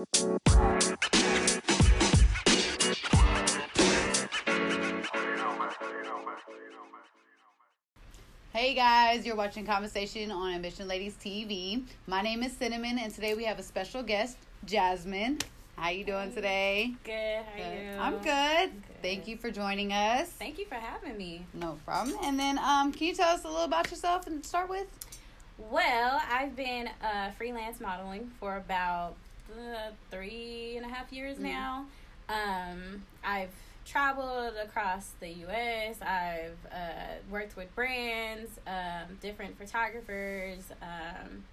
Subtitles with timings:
[0.00, 0.06] Hey
[8.74, 11.84] guys, you're watching Conversation on Ambition Ladies TV.
[12.06, 15.38] My name is Cinnamon, and today we have a special guest, Jasmine.
[15.76, 16.94] How you doing today?
[17.04, 17.12] Good.
[17.12, 17.90] How are you?
[17.98, 18.82] I'm good.
[19.02, 20.30] Thank you for joining us.
[20.30, 21.44] Thank you for having me.
[21.52, 22.16] No problem.
[22.22, 24.86] And then, um, can you tell us a little about yourself and start with?
[25.58, 29.16] Well, I've been uh, freelance modeling for about
[29.58, 31.42] uh, three and a half years Mhm.
[31.52, 31.86] now.
[32.28, 33.50] Um, I've
[33.84, 36.00] traveled across the U.S.
[36.00, 40.62] I've uh, worked with brands, um, different photographers.
[40.80, 41.44] Um,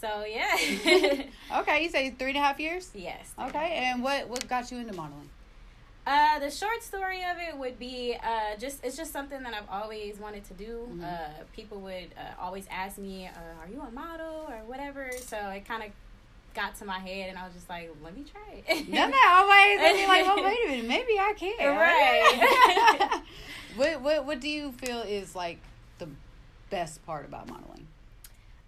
[0.00, 0.56] so yeah.
[1.60, 2.90] Okay, you say three and a half years.
[2.94, 3.32] yes.
[3.38, 5.30] Okay, and what what got you into modeling?
[6.06, 9.68] Uh, the short story of it would be uh, just it's just something that I've
[9.70, 10.88] always wanted to do.
[10.92, 11.02] Mhm.
[11.04, 15.36] Uh, people would uh, always ask me, uh, "Are you a model or whatever?" So
[15.50, 15.90] it kind of
[16.56, 19.16] got to my head, and I was just like, "Let me try it." No, no,
[19.28, 19.78] always.
[19.78, 21.76] I mean, like, well, wait a minute, maybe I can.
[21.76, 23.22] Right.
[23.76, 25.58] what what what do you feel is like
[25.98, 26.08] the
[26.70, 27.86] best part about modeling?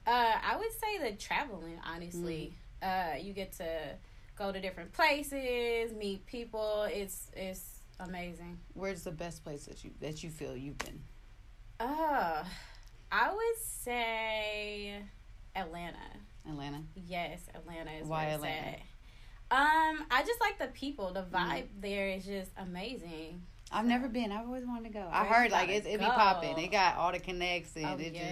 [0.07, 1.81] Uh, I would say the traveling.
[1.85, 3.67] Honestly, uh, you get to
[4.37, 6.87] go to different places, meet people.
[6.91, 8.59] It's it's amazing.
[8.75, 11.01] Where's the best place that you that you feel you've been?
[11.81, 12.45] Uh,
[13.11, 14.97] I would say
[15.57, 15.97] Atlanta.
[16.49, 16.83] Atlanta.
[17.07, 18.67] Yes, Atlanta is Why where it's Atlanta?
[18.69, 18.81] at.
[19.51, 21.13] Um, I just like the people.
[21.13, 21.35] The Mm-hmm.
[21.37, 23.43] vibe there is just amazing.
[23.71, 24.33] I've never been.
[24.33, 25.01] I've always wanted to go.
[25.11, 26.59] I Where you heard like gotta it's it be popping.
[26.59, 28.23] It got all the connects and Oh, it yes.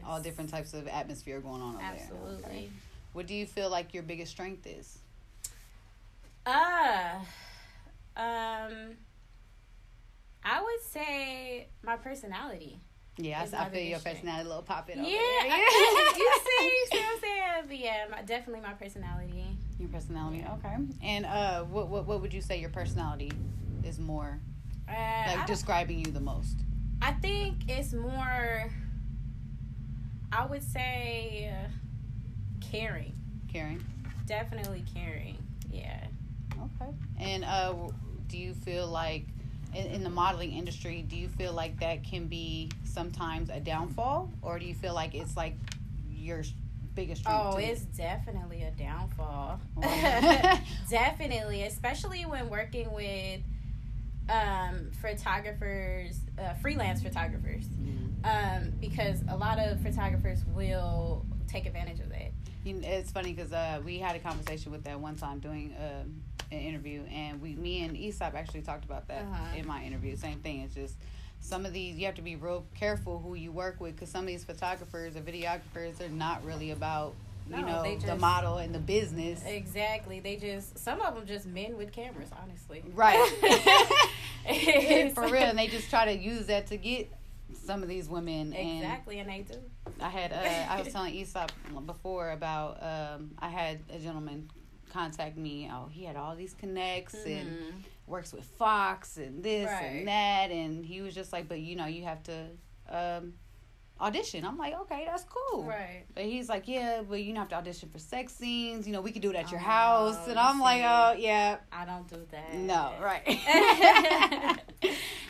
[0.00, 1.90] just all different types of atmosphere going on over there.
[2.00, 2.44] Absolutely.
[2.44, 2.70] Okay.
[3.12, 4.98] What do you feel like your biggest strength is?
[6.46, 7.18] Uh,
[8.16, 8.96] um,
[10.44, 12.80] I would say my personality.
[13.18, 15.00] Yeah, Is I, I feel your personality a little popping.
[15.00, 15.52] over yeah, there.
[15.52, 17.64] I- you see, you see what I'm saying?
[17.66, 19.44] But yeah, my, definitely my personality.
[19.80, 20.76] Your personality, okay.
[21.02, 23.32] And uh, what what what would you say your personality
[23.84, 24.38] is more
[24.88, 26.56] Uh, I, like describing you the most?
[27.02, 28.70] I think it's more.
[30.30, 31.68] I would say uh,
[32.70, 33.12] caring.
[33.52, 33.82] Caring.
[34.26, 35.38] Definitely caring.
[35.70, 36.04] Yeah.
[36.52, 36.90] Okay.
[37.18, 37.74] And uh,
[38.28, 39.26] do you feel like
[39.74, 44.30] in, in the modeling industry, do you feel like that can be sometimes a downfall,
[44.42, 45.54] or do you feel like it's like
[46.10, 46.42] your
[46.94, 47.22] biggest?
[47.26, 47.58] Oh, too?
[47.64, 49.60] it's definitely a downfall.
[49.76, 50.58] Wow.
[50.90, 53.40] definitely, especially when working with
[54.28, 58.24] um, photographers, uh, freelance photographers, Mm.
[58.24, 62.27] um, because a lot of photographers will take advantage of that.
[62.68, 65.72] You know, it's funny because uh, we had a conversation with that one time doing
[65.72, 66.04] uh,
[66.52, 69.56] an interview, and we, me and Aesop actually talked about that Uh-huh.
[69.56, 70.14] in my interview.
[70.16, 70.60] Same thing.
[70.60, 70.94] It's just
[71.40, 74.22] some of these you have to be real careful who you work with because some
[74.22, 77.14] of these photographers or videographers they're not really about
[77.48, 79.42] you No, know they the model and the business.
[79.46, 80.20] Exactly.
[80.20, 82.82] They just some of them just men with cameras, honestly.
[82.92, 83.16] Right.
[85.14, 87.10] For real, and they just try to use that to get
[87.68, 88.54] some of these women.
[88.54, 89.58] And Exactly, and they do.
[90.00, 91.52] I had uh, I was telling Aesop
[91.86, 94.50] before about um, I had a gentleman
[94.90, 95.70] contact me.
[95.70, 97.72] Oh, he had all these connects and Mhm.
[98.06, 99.82] works with Fox and this Right.
[99.98, 102.46] and that, and he was just like, but you know, you have to
[102.88, 103.34] um,
[104.00, 104.46] audition.
[104.46, 105.64] I'm like, okay, that's cool.
[105.64, 106.04] Right.
[106.14, 108.86] But he's like, yeah, but you don't have to audition for sex scenes.
[108.86, 110.26] You know, we could do it at your Oh, house.
[110.26, 112.54] And I'm like, oh yeah, I don't do that.
[112.54, 113.26] no, right.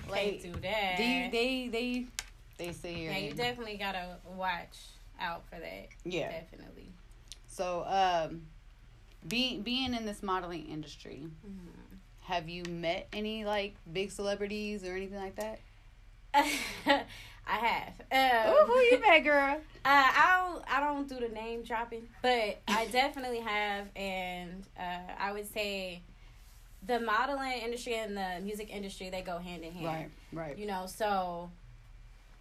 [0.08, 0.96] Like, do that.
[0.96, 2.06] do you, they they
[2.58, 3.10] they sit here.
[3.12, 4.76] yeah, you definitely gotta watch
[5.20, 5.88] out for that.
[6.04, 6.30] yeah.
[6.30, 6.90] Definitely.
[7.46, 8.42] So, um,
[9.26, 11.98] being being in this modeling industry, Mhm.
[12.22, 15.58] have you met any like big celebrities or anything like that?
[16.34, 17.04] I
[17.56, 17.88] have.
[18.12, 19.56] Um, oh, who you met, girl?
[19.56, 20.64] Uh, I don't.
[20.70, 26.02] I don't do the name dropping, but I definitely have, and uh, I would say
[26.86, 29.86] the modeling industry and the music industry they go hand in hand.
[29.86, 30.58] Right, right.
[30.58, 31.50] You know, so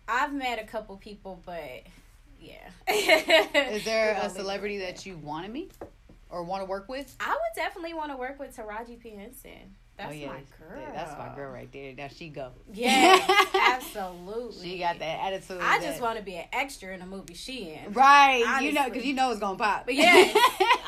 [0.07, 1.83] I've met a couple people, but
[2.39, 2.69] yeah.
[2.87, 5.71] Is there a celebrity leave it at that you want to meet
[6.29, 7.15] or want to work with?
[7.19, 9.75] I would definitely want to work with Taraji P Henson.
[9.97, 10.85] That's oh yeah, my girl.
[10.93, 11.93] That's my girl right there.
[11.95, 12.51] Now she go.
[12.71, 13.17] Yeah,
[13.73, 14.69] absolutely.
[14.69, 15.57] She got that attitude.
[15.59, 17.93] I that- just want to be an extra in a movie she in.
[17.93, 18.61] right.
[18.61, 19.85] You know, because you know it's gonna pop.
[19.85, 20.03] But yeah,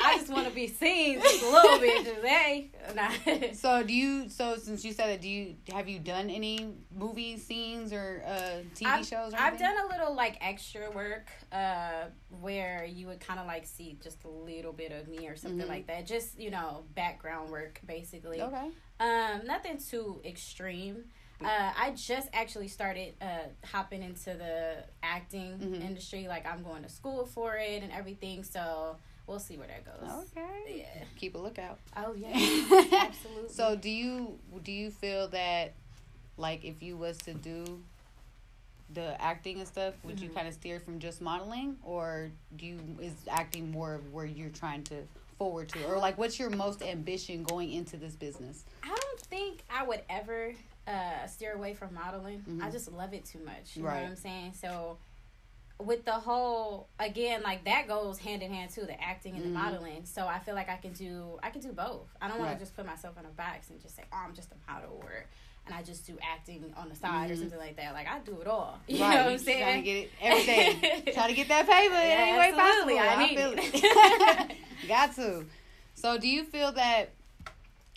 [0.02, 2.06] I just want to be seen just a little bit.
[2.24, 3.10] Hey, nah.
[3.52, 4.28] So do you?
[4.28, 8.30] So since you said that, do you have you done any movie scenes or uh,
[8.74, 9.32] TV I've, shows?
[9.34, 9.74] Or I've anything?
[9.76, 12.04] done a little like extra work, uh,
[12.40, 15.66] where you would kind of like see just a little bit of me or something
[15.66, 15.68] Mhm.
[15.68, 16.06] like that.
[16.06, 18.40] Just you know, background work basically.
[18.40, 18.68] Okay.
[19.00, 21.04] Um, nothing too extreme.
[21.42, 25.80] Uh, I just actually started uh, hopping into the acting Mhm.
[25.82, 26.28] industry.
[26.28, 28.44] Like I'm going to school for it and everything.
[28.44, 30.26] So we'll see where that goes.
[30.36, 30.84] Okay.
[30.84, 31.04] Yeah.
[31.16, 31.78] keep a lookout.
[31.96, 32.28] Oh yeah,
[32.92, 33.48] absolutely.
[33.48, 35.72] so do you do you feel that
[36.36, 37.82] like if you was to do
[38.92, 40.34] the acting and stuff, would you Mhm.
[40.34, 44.50] kind of steer from just modeling, or do you is acting more of where you're
[44.50, 45.06] trying to
[45.40, 48.66] forward to, or like what's your most ambition going into this business?
[48.84, 50.52] I don't think I would ever
[50.86, 52.44] uh, steer away from modeling.
[52.60, 52.72] I Mhm.
[52.72, 53.74] just love it too much.
[53.74, 54.02] You know Right.
[54.02, 54.52] what I'm saying?
[54.52, 54.98] So
[55.78, 59.48] with the whole again, like that goes hand in hand too, the acting and Mhm.
[59.48, 60.04] the modeling.
[60.04, 62.14] So I feel like I can do I can do both.
[62.20, 62.58] I don't want Right.
[62.58, 64.98] to just put myself in a box and just say, Oh, I'm just a model
[65.02, 65.24] or
[65.66, 67.38] and I just do acting on the side or Mhm.
[67.40, 67.92] something like that.
[67.94, 68.78] Like I do it all.
[68.88, 69.62] You right, know what I'm saying?
[69.62, 72.94] Trying to get it everything, try to get that paper in any way absolutely.
[72.96, 73.20] possible.
[73.20, 74.50] I need feel it.
[74.52, 74.56] it.
[74.88, 75.44] Got to.
[75.94, 77.10] So, do you feel that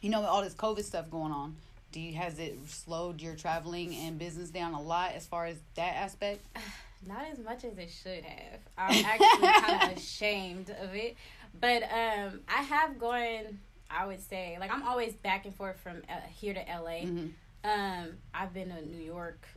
[0.02, 1.56] you know with all this COVID stuff going on?
[1.92, 5.58] Do you has it slowed your traveling and business down a lot as far as
[5.76, 6.42] that aspect?
[7.08, 8.60] Not as much as it should have.
[8.78, 11.16] I'm actually kind of ashamed of it.
[11.60, 13.60] But um, I have gone,
[13.92, 17.02] I would say, like I'm always back and forth from uh, here to LA.
[17.02, 17.28] hmm
[17.64, 19.48] Um, I've been to New York.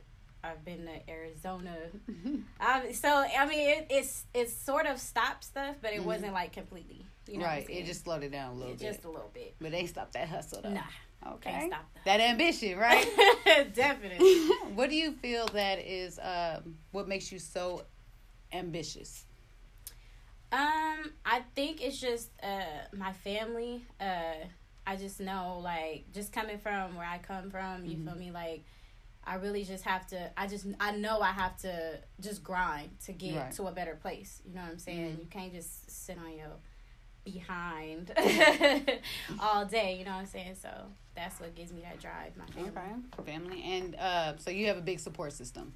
[0.43, 1.75] I've been to Arizona.
[2.59, 3.07] Um, so
[3.37, 6.05] I mean, it, it's it's sort of stopped stuff, but it Mhm.
[6.05, 7.05] wasn't like completely.
[7.27, 9.29] You know right, it just slowed it down a little It bit, just a little
[9.33, 9.55] bit.
[9.61, 10.69] but they stopped that hustle though.
[10.73, 11.69] Nah, okay,
[12.05, 13.05] that ambition, right?
[13.75, 14.47] Definitely.
[14.73, 17.83] what do you feel that is um, what makes you so
[18.51, 19.25] ambitious?
[20.51, 23.85] Um, I think it's just uh my family.
[23.99, 24.45] Uh,
[24.87, 27.85] I just know like just coming from where I come from.
[27.85, 28.05] You Mhm.
[28.05, 28.31] feel me?
[28.31, 28.63] Like
[29.25, 30.31] I really just have to.
[30.37, 33.51] I just I know I have to just grind to get Right.
[33.53, 34.41] to a better place.
[34.45, 35.17] You know what I'm saying?
[35.17, 35.19] Mhm.
[35.19, 36.53] You can't just sit on your
[37.25, 38.13] behind
[39.39, 39.97] all day.
[39.99, 40.55] You know what I'm saying?
[40.61, 40.69] So
[41.15, 42.37] that's what gives me that drive.
[42.37, 42.69] My family.
[43.19, 45.73] Okay, family, and uh, so you have a big support system.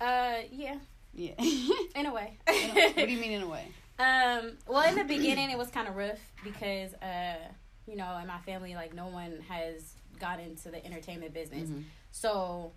[0.00, 0.76] Uh, yeah,
[1.12, 1.32] Yeah.
[1.96, 2.38] in a way.
[2.46, 3.66] what do you mean in a way?
[4.00, 7.36] Um, well, in the beginning, it was kind of rough because, uh,
[7.86, 11.68] you know, in my family, like no one has got into the entertainment business.
[11.68, 11.84] Mhm.
[12.12, 12.72] So,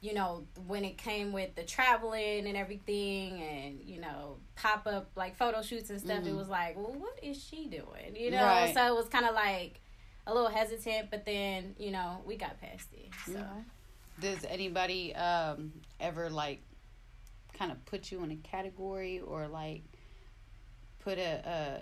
[0.00, 5.10] you know, when it came with the traveling and everything, and you know, pop up
[5.16, 6.36] like photo shoots and stuff, it Mhm.
[6.36, 8.16] was like, well, what is she doing?
[8.16, 8.74] You know, Right.
[8.74, 9.80] so it was kind of like
[10.26, 13.08] a little hesitant, but then you know, we got past it.
[13.26, 13.44] So.
[14.20, 16.60] Does anybody um, ever like
[17.54, 19.82] kind of put you in a category or like
[21.00, 21.80] put a, a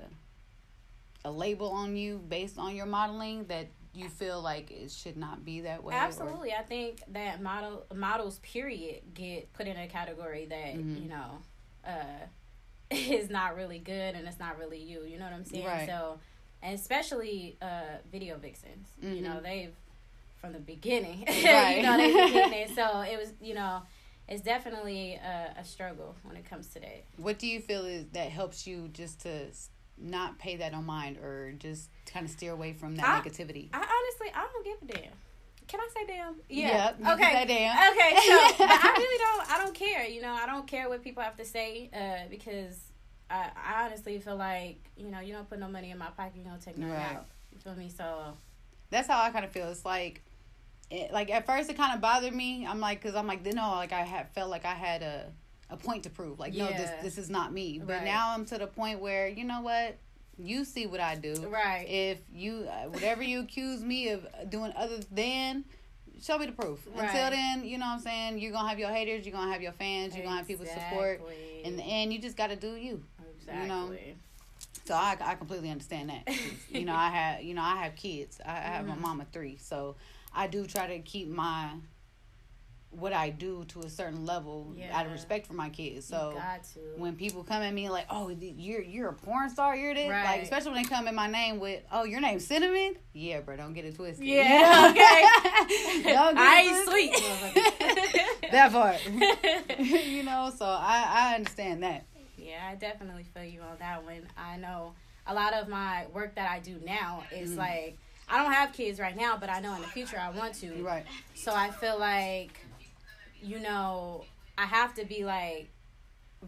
[1.25, 5.44] a label on you based on your modeling that you feel like it should not
[5.44, 5.94] be that way?
[5.94, 11.03] or- Absolutely, I think that model models period get put in a category that Mhm.
[11.03, 11.38] you know
[11.85, 12.26] uh,
[12.91, 15.03] is not really good and it's not really you.
[15.05, 15.65] You know what I'm saying?
[15.67, 15.87] Right.
[15.88, 16.19] So,
[16.62, 18.87] and especially uh, video vixens.
[19.03, 19.75] You know they've
[20.37, 21.25] from the beginning.
[21.26, 21.76] Right.
[21.79, 22.70] you know they've been it.
[22.76, 23.82] So it was you know
[24.29, 27.05] it's definitely a, a struggle when it comes to that.
[27.17, 29.47] What do you feel is that helps you just to
[30.00, 33.68] not pay that on mind or just kind of steer away from that I- negativity?
[33.72, 35.12] I honestly I don't give a damn.
[35.66, 36.34] Can I say damn?
[36.48, 37.32] Yeah, can okay.
[37.32, 37.92] say damn.
[37.92, 38.10] Okay.
[38.16, 39.50] So, I really don't.
[39.52, 40.06] I don't care.
[40.06, 42.78] You know, I don't care what people have to say uh, because
[43.30, 46.36] I, I honestly feel like you know you don't put no money in my pocket,
[46.36, 47.16] you don't take no Right.
[47.16, 47.26] out.
[47.52, 47.90] You feel me?
[47.94, 48.32] So
[48.88, 49.68] that's how I kind of feel.
[49.68, 50.22] It's like,
[50.90, 52.66] it, like at first it kind of bothered me.
[52.66, 55.26] I'm like, cause I'm like, then no, like I had felt like I had a
[55.70, 56.38] a point to prove.
[56.38, 57.79] Like, no, this this is not me.
[57.79, 58.05] But Right.
[58.05, 59.97] now I'm to the point where you know what,
[60.38, 61.35] you see what I do.
[61.49, 61.87] right.
[61.88, 65.65] If you uh, whatever you accuse me of doing other than.
[66.20, 66.84] Show me the proof.
[66.96, 67.05] Right.
[67.05, 68.39] Until then, you know what I'm saying?
[68.41, 69.25] You're going to have your haters.
[69.25, 70.17] You're going to have your fans.
[70.17, 71.20] You're going to have people support.
[71.20, 71.63] Exactly.
[71.63, 73.05] In the end, you just got to do you.
[73.39, 73.63] exactly.
[73.63, 73.94] you know,
[74.84, 76.29] So I, I completely understand that.
[76.69, 78.41] you know, I have you know I have kids.
[78.44, 78.89] I, I have Mhm.
[78.89, 79.94] my mom of three, so
[80.34, 81.70] I do try to keep my
[82.90, 86.06] what I do to a certain level out of respect for my kids.
[86.06, 86.40] So
[86.96, 90.42] when people come at me like, "Oh, you're you're a porn star, you're this," like
[90.42, 93.74] especially when they come in my name with, "Oh, your name's Cinnamon," yeah, bro, don't
[93.74, 94.26] get it twisted.
[94.26, 96.02] Yeah, okay.
[96.12, 97.14] don't get I ain't sweet.
[98.52, 99.00] that part,
[100.06, 100.50] you know.
[100.56, 102.04] So I I understand that.
[102.36, 104.26] Yeah, I definitely feel you on that one.
[104.36, 104.94] I know
[105.26, 107.58] a lot of my work that I do now is Mhm.
[107.58, 107.98] like
[108.30, 110.82] I don't have kids right now, but I know in the future I want to.
[110.82, 111.04] Right.
[111.34, 112.60] So I feel like,
[113.42, 114.24] you know,
[114.56, 115.68] I have to be like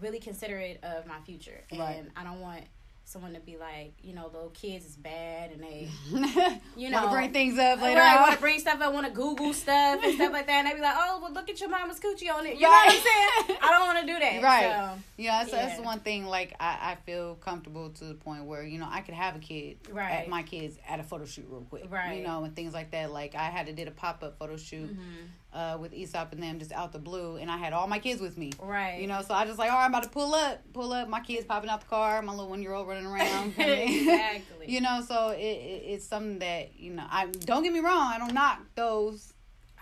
[0.01, 2.05] really considerate of my future, and Right.
[2.17, 2.65] I don't want
[3.11, 5.89] someone to be like, you know, little kids is bad, and they,
[6.77, 9.53] you know, bring things up later right, want to bring stuff up, want to Google
[9.53, 11.99] stuff and stuff like that, and they be like, oh, well, look at your mama's
[11.99, 12.55] coochie on it.
[12.55, 13.59] You know what I'm saying?
[13.63, 14.31] I don't want to do that.
[14.51, 14.63] Right.
[14.95, 16.25] So, Yeah, that's, that's one thing.
[16.25, 19.39] Like I, I feel comfortable to the point where you know I could have a
[19.39, 20.13] kid, Right.
[20.13, 22.19] at my kids at a photo shoot real quick, Right.
[22.19, 23.13] You know, and things like that.
[23.13, 25.29] Like I had to did a pop up photo shoot mhm.
[25.53, 28.21] uh, with Aesop and them just out the blue, and I had all my kids
[28.21, 28.53] with me.
[28.61, 29.01] Right.
[29.01, 31.09] You know, so I just like, all right, I'm about to pull up, pull up.
[31.09, 33.55] My kids popping out the car, my little one year old running around.
[33.59, 34.67] exactly.
[34.67, 37.05] you know, so it, it, it's something that you know.
[37.09, 38.13] I don't get me wrong.
[38.15, 39.33] I don't knock those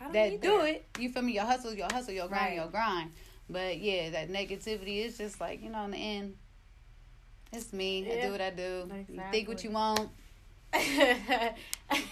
[0.00, 0.42] don't that either.
[0.42, 0.84] do it.
[0.98, 1.32] You feel me?
[1.32, 2.56] Your hustle, your hustle, your grind, Right.
[2.56, 3.12] your grind.
[3.50, 5.84] But yeah, that negativity is just like you know.
[5.84, 6.37] In the end,
[7.52, 8.10] it's me.
[8.10, 8.90] I do what I do.
[9.08, 10.10] You think what you want.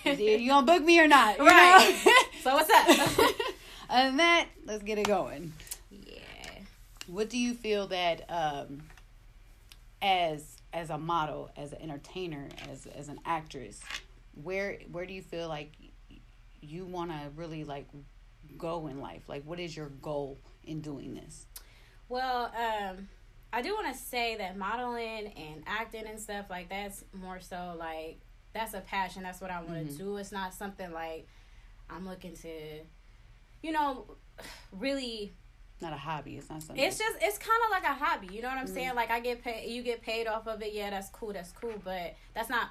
[0.06, 1.38] You gonna book me or not?
[1.38, 1.94] Right.
[2.42, 2.88] so what's up?
[3.90, 5.52] Other than that, let's get it going.
[5.90, 6.22] yeah.
[7.06, 8.82] What do you feel that um,
[10.00, 13.80] as as a model, as an entertainer, as as an actress,
[14.34, 15.72] where where do you feel like
[16.60, 17.88] you want to really like
[18.58, 19.22] go in life?
[19.26, 21.46] Like, what is your goal in doing this?
[22.10, 23.08] Well, um,
[23.54, 27.74] I do want to say that modeling and acting and stuff like that's more so
[27.78, 28.20] like
[28.52, 29.22] that's a passion.
[29.22, 29.98] That's what I want to Mhm.
[29.98, 30.16] do.
[30.18, 31.26] It's not something like
[31.88, 32.80] I'm looking to,
[33.62, 34.04] you know,
[34.72, 35.32] really.
[35.80, 36.36] Not a hobby.
[36.38, 36.82] It's not something.
[36.82, 38.28] It's just it's kind of like a hobby.
[38.34, 38.74] You know what I'm Mhm.
[38.74, 38.94] saying?
[38.94, 40.72] Like I get paid, you get paid off of it.
[40.72, 41.32] Yeah, that's cool.
[41.34, 41.74] That's cool.
[41.84, 42.68] But that's not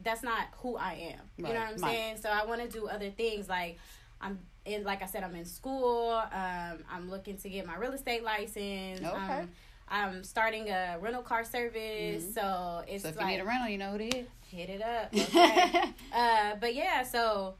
[0.00, 1.20] that's not who I am.
[1.36, 1.80] You know what I'm right.
[1.80, 2.16] saying?
[2.18, 3.48] So I want to do other things.
[3.48, 3.78] Like
[4.20, 6.10] I'm in, like I said, I'm in school.
[6.32, 9.00] Um, I'm looking to get my real estate license.
[9.04, 9.40] Okay.
[9.40, 9.50] Um,
[9.88, 12.24] I'm starting a rental car service.
[12.24, 12.34] Mhm.
[12.34, 14.26] So it's so if like you need a rental, you know who it is.
[14.48, 15.12] hit it up.
[15.14, 15.92] Okay.
[16.12, 17.56] uh, but yeah, so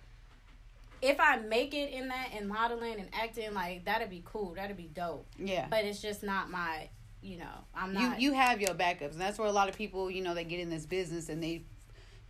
[1.05, 4.55] if I make it in that and modeling and acting, like that'd be cool.
[4.55, 5.27] That'd be dope.
[5.39, 5.67] yeah.
[5.71, 6.89] But it's just not my,
[7.23, 8.21] you know, I'm you not.
[8.21, 10.61] you have your backups, and that's where a lot of people, you know, they get
[10.61, 11.63] in this business and they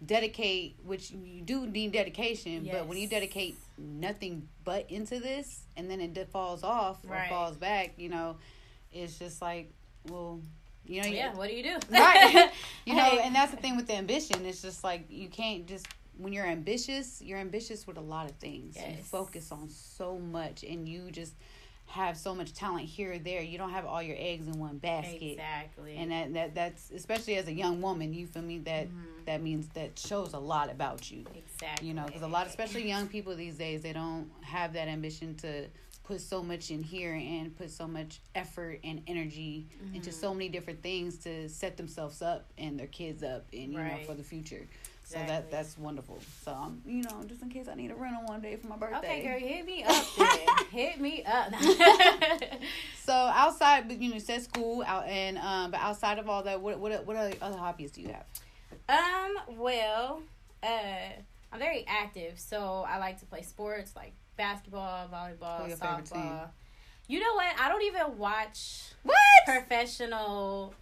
[0.05, 5.91] dedicate, which you do need dedication, but when you dedicate nothing but into this, and
[5.91, 7.29] then it falls off or Right.
[7.29, 8.37] falls back, you know,
[8.93, 9.73] it's just like,
[10.09, 10.41] well,
[10.87, 11.35] you know, you- yeah.
[11.35, 11.79] What do you do?
[11.91, 12.51] right?
[12.85, 14.45] you know, and that's the thing with the ambition.
[14.45, 15.87] It's just like you can't just
[16.19, 18.77] when you're ambitious, you're ambitious with a lot of things.
[18.77, 21.35] You focus on so much, and you just
[21.87, 23.43] have so much talent here or there.
[23.43, 25.23] You don't have all your eggs in one basket.
[25.33, 25.97] Exactly.
[25.97, 28.59] And that, that that's especially as a young woman, you feel me?
[28.59, 29.25] That Mhm.
[29.27, 31.25] that means that shows a lot about you.
[31.35, 31.89] exactly.
[31.89, 35.35] You know, because a lot, especially young people these days, they don't have that ambition
[35.37, 35.69] to
[36.05, 40.15] put so much in here and put so much effort and energy into Mhm.
[40.15, 43.99] so many different things to set themselves up and their kids up and you know
[44.05, 44.69] for the future.
[45.15, 46.19] So that that's wonderful.
[46.45, 48.77] So um, you know, just in case I need a rental one day for my
[48.77, 48.99] birthday.
[48.99, 50.05] Okay, girl, hit me up.
[50.19, 50.67] Then.
[50.71, 51.53] hit me up.
[53.05, 56.43] So outside, but you know, you said school out and um, but outside of all
[56.45, 58.25] that, what what what other other hobbies do you have?
[58.89, 60.23] Um, well,
[60.63, 60.67] uh,
[61.53, 66.07] I'm very active, so I like to play sports like basketball, volleyball, Who your favorite
[66.07, 66.49] softball.
[67.09, 67.55] You know what?
[67.61, 69.17] I don't even watch What?
[69.47, 70.73] professional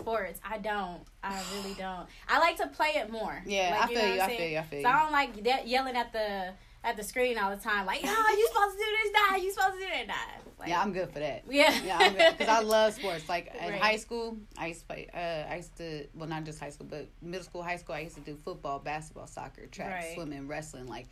[0.00, 0.40] sports.
[0.48, 1.00] I don't.
[1.22, 2.06] I really don't.
[2.28, 3.42] I like to play it more.
[3.46, 4.20] Yeah, Like, I feel you.
[4.20, 4.58] I feel you.
[4.58, 6.52] I feel So I don't like that yelling at the
[6.82, 7.84] at the screen all the time.
[7.84, 9.36] Like, oh, you supposed to do this, nah.
[9.36, 10.50] You supposed to do that, nah.
[10.58, 11.44] Like, Yeah, I'm good for that.
[11.48, 11.78] Yeah.
[11.84, 13.28] Yeah, because I love sports.
[13.28, 13.80] Like in Right.
[13.80, 15.06] high school, I used to play.
[15.12, 17.94] Uh, I used to well, not just high school, but middle school, high school.
[17.94, 20.14] I used to do football, basketball, soccer, track, Right.
[20.14, 20.86] swimming, wrestling.
[20.86, 21.08] Like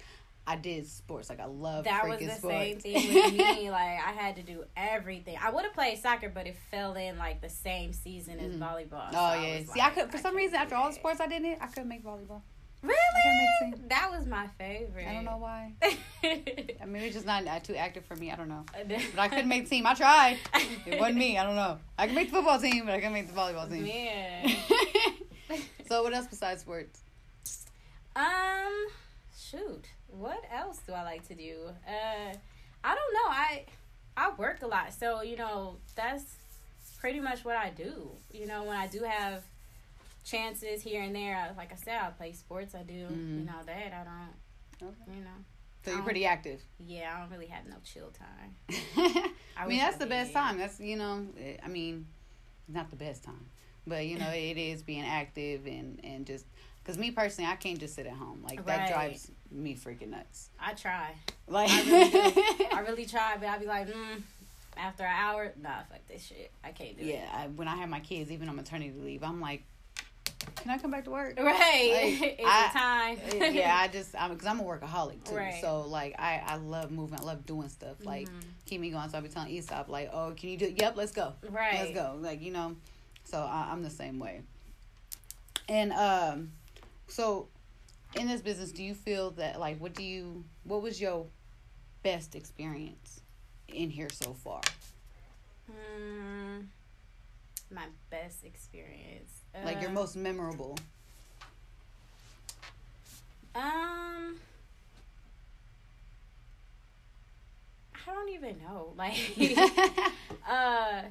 [0.51, 1.29] I did sports.
[1.29, 2.43] Like I love that was the sports.
[2.57, 3.71] same thing with me.
[3.71, 5.37] Like I had to do everything.
[5.43, 8.59] I would have played soccer, but it fell in like the same season as Mhm.
[8.59, 9.09] volleyball.
[9.09, 9.73] Oh so I yeah.
[9.75, 11.89] See, I could for some reason after all the sports I did it, I couldn't
[11.89, 12.41] make volleyball.
[12.81, 12.95] Really,
[13.89, 15.07] that was my favorite.
[15.09, 15.73] I don't know why.
[15.83, 18.31] I mean, it's just not uh, too active for me.
[18.31, 18.65] I don't know.
[18.87, 19.85] But I couldn't make the team.
[19.85, 20.39] I tried.
[20.87, 21.37] It wasn't me.
[21.37, 21.79] I don't know.
[21.99, 23.85] I can make the football team, but I couldn't make the volleyball team.
[23.85, 24.49] Yeah.
[25.89, 27.01] so what else besides sports?
[28.15, 28.87] Um,
[29.37, 29.85] shoot.
[30.09, 31.69] What else do I like to do?
[31.87, 32.35] Uh,
[32.85, 33.29] I don't know.
[33.29, 33.65] I
[34.17, 36.25] I work a lot, so you know that's
[37.01, 38.11] pretty much what I do.
[38.33, 39.45] You know, when I do have
[40.25, 42.75] chances here and there, I, like I said, I play sports.
[42.75, 43.07] I do.
[43.07, 43.39] Mhm.
[43.41, 44.89] You know that I don't.
[44.89, 45.19] Okay.
[45.19, 45.31] You know.
[45.85, 46.61] So you're pretty active.
[46.85, 48.57] Yeah, I don't really have no chill time.
[48.97, 50.59] I, I mean, that's I the best time.
[50.59, 51.27] That's you know,
[51.63, 52.07] I mean,
[52.67, 53.47] not the best time,
[53.87, 56.45] but you know, it is being active and and just
[56.89, 58.43] because me personally, I can't just sit at home.
[58.43, 60.49] Like that drives me freaking nuts.
[60.59, 61.11] I try.
[61.47, 62.67] Like I really.
[62.73, 64.23] I really try, but I'll be like, mm,
[64.75, 66.51] after an hour, nah, fuck this shit.
[66.65, 67.09] I can't do it.
[67.09, 69.65] yeah, when I have my kids, even on maternity leave, I'm like,
[70.57, 71.39] can I come back to work?
[71.39, 72.17] Right.
[72.23, 73.19] Like, it's time.
[73.55, 75.35] Yeah, I just I'm because I'm a workaholic too.
[75.37, 75.61] Right.
[75.61, 77.19] So like I I love moving.
[77.21, 77.97] I love doing stuff.
[78.03, 78.33] Like Mhm.
[78.65, 79.11] keep me going.
[79.11, 80.73] So I be telling Aesop like, oh, can you do?
[80.75, 81.35] Yep, let's go.
[81.51, 81.75] Right.
[81.75, 82.17] Let's go.
[82.19, 82.77] Like you know,
[83.25, 84.41] so I, I'm the same way.
[85.69, 86.53] And um,
[87.09, 87.49] so
[88.15, 91.27] in this business, do you feel that like what do you what was your
[92.03, 93.21] best experience
[93.69, 94.61] in here so far?
[95.71, 96.67] Mm,
[97.71, 99.43] my best experience.
[99.65, 100.79] Like your Uh, most memorable?
[103.55, 104.37] Um.
[108.07, 108.95] I don't even know.
[108.97, 109.19] Like,
[110.49, 111.03] uh,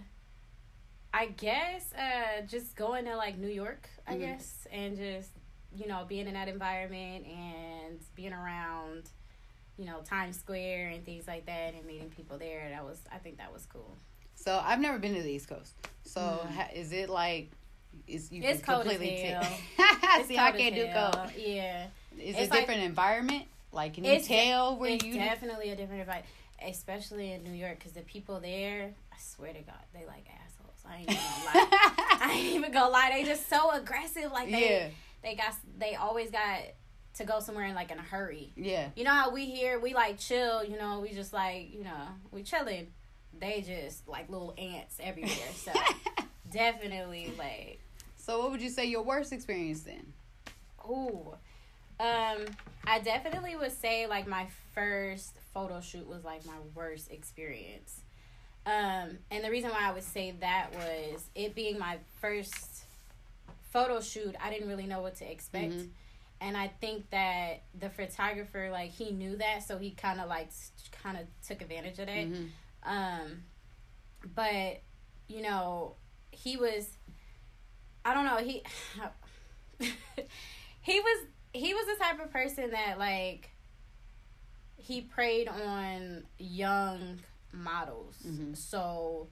[1.13, 4.19] I guess uh, just going to like New York, I Mhm.
[4.19, 5.31] guess, and just
[5.75, 9.03] you know being in that environment and being around,
[9.77, 12.69] you know, Times Square and things like that, and meeting people there.
[12.69, 13.95] That was, I think, that was cool.
[14.35, 15.73] so I've never been to the East Coast.
[16.03, 16.51] So Mhm.
[16.51, 17.49] ha- is it like?
[18.07, 19.23] Is you It's can cold as completely
[19.79, 21.31] It's See, I can't do cold.
[21.35, 23.45] Yeah, Is It's it like- different environment?
[23.71, 25.15] Like, can you It's tell where it's you?
[25.15, 26.31] definitely a different environment,
[26.65, 30.79] especially in New York, because the people there, I swear to God, they like assholes.
[30.87, 31.67] I ain't even gonna lie.
[32.21, 33.09] I ain't even gonna lie.
[33.11, 34.31] They just so aggressive.
[34.31, 34.89] Like they, yeah,
[35.23, 36.59] they got, they always got
[37.15, 38.51] to go somewhere in like in a hurry.
[38.55, 38.89] yeah.
[38.95, 40.63] You know how we here, we like chill.
[40.63, 42.87] You know, we just like, you know, we chilling.
[43.39, 45.31] They just like little ants everywhere.
[45.55, 45.71] So
[46.51, 47.79] definitely like,
[48.15, 50.13] so, what would you say your worst experience then?
[50.89, 51.33] ooh,
[51.99, 52.45] um,
[52.85, 58.01] I definitely would say like my first photo shoot was like my worst experience.
[58.65, 62.76] Um, and the reason why I would say that was it being my first
[63.77, 64.35] photo shoot.
[64.41, 65.73] I didn't really know what to expect.
[65.73, 65.89] Mhm.
[66.39, 70.49] and I think that the photographer like he knew that, so he kind of like
[71.03, 72.27] kind of took advantage of that.
[72.27, 72.49] Mhm.
[72.83, 73.43] Um,
[74.35, 74.81] but
[75.27, 75.95] you know,
[76.31, 76.87] he was,
[78.05, 78.63] I don't know, he
[80.81, 83.49] he was he was the type of person that like
[84.77, 87.19] he preyed on young
[87.51, 88.15] models.
[88.25, 88.55] Mhm.
[88.55, 89.27] So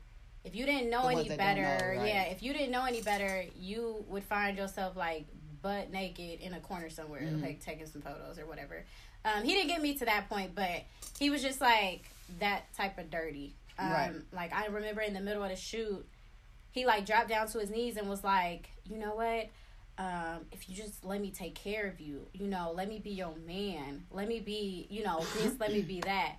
[0.45, 2.07] if you didn't know The any ones that don't better, know, right.
[2.07, 5.25] yeah, if you didn't know any better, you would find yourself like
[5.61, 7.41] butt naked in a corner somewhere, Mhm.
[7.41, 8.85] like taking some photos or whatever.
[9.25, 10.83] Um, he didn't get me to that point, but
[11.17, 12.03] he was just like
[12.39, 13.55] that type of dirty.
[13.79, 14.13] Um, Right.
[14.31, 16.05] Like I remember in the middle of the shoot,
[16.71, 19.49] he like dropped down to his knees and was like, "You know what?
[19.97, 23.11] Um, if you just let me take care of you, you know, let me be
[23.11, 24.05] your man.
[24.11, 25.59] Let me be, you know, this.
[25.59, 26.35] let me be that."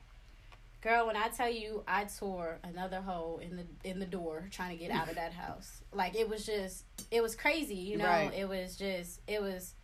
[0.86, 4.70] Girl, when I tell you, I tore another hole in the in the door trying
[4.70, 5.82] to get out of that house.
[5.92, 7.74] Like it was just, it was crazy.
[7.74, 8.32] You know, Right.
[8.32, 9.74] it was just, it was.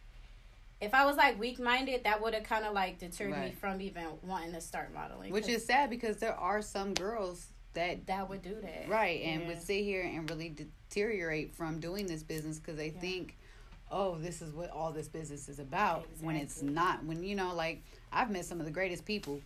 [0.80, 3.80] If I was like weak minded, that would have kind of like deterred me from
[3.80, 5.32] even wanting to start modeling.
[5.32, 9.42] Which is sad because there are some girls that that would do that, right and
[9.42, 9.48] Yeah.
[9.48, 13.00] would sit here and really deteriorate from doing this business because they Yeah.
[13.00, 13.38] think
[13.90, 17.54] oh this is what all this business is about when it's not when you know
[17.54, 19.40] like i've met some of the greatest people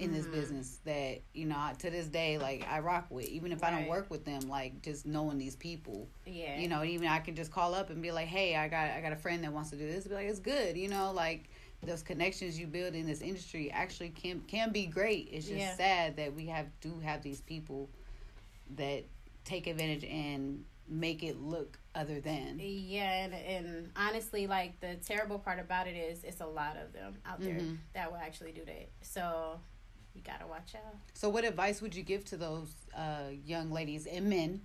[0.00, 0.32] in this Mhm.
[0.32, 3.70] business that you know I- to this day like i rock with even if i
[3.70, 7.34] don't work with them like just knowing these people Yeah, you know even i can
[7.36, 9.70] just call up and be like hey i got i got a friend that wants
[9.70, 11.50] to do this be like it's good you know like
[11.82, 15.76] those connections you build in this industry actually can can be great it's just Yeah.
[15.76, 17.88] sad that we have do have these people
[18.76, 19.04] that
[19.44, 25.38] take advantage and make it look other than Yeah, and, and honestly, like the terrible
[25.38, 27.78] part about it is it's a lot of them out there Mhm.
[27.94, 28.88] that will actually do that.
[29.00, 29.60] So
[30.14, 30.94] you gotta watch out.
[31.14, 34.60] so what advice would you give to those uh, young ladies and men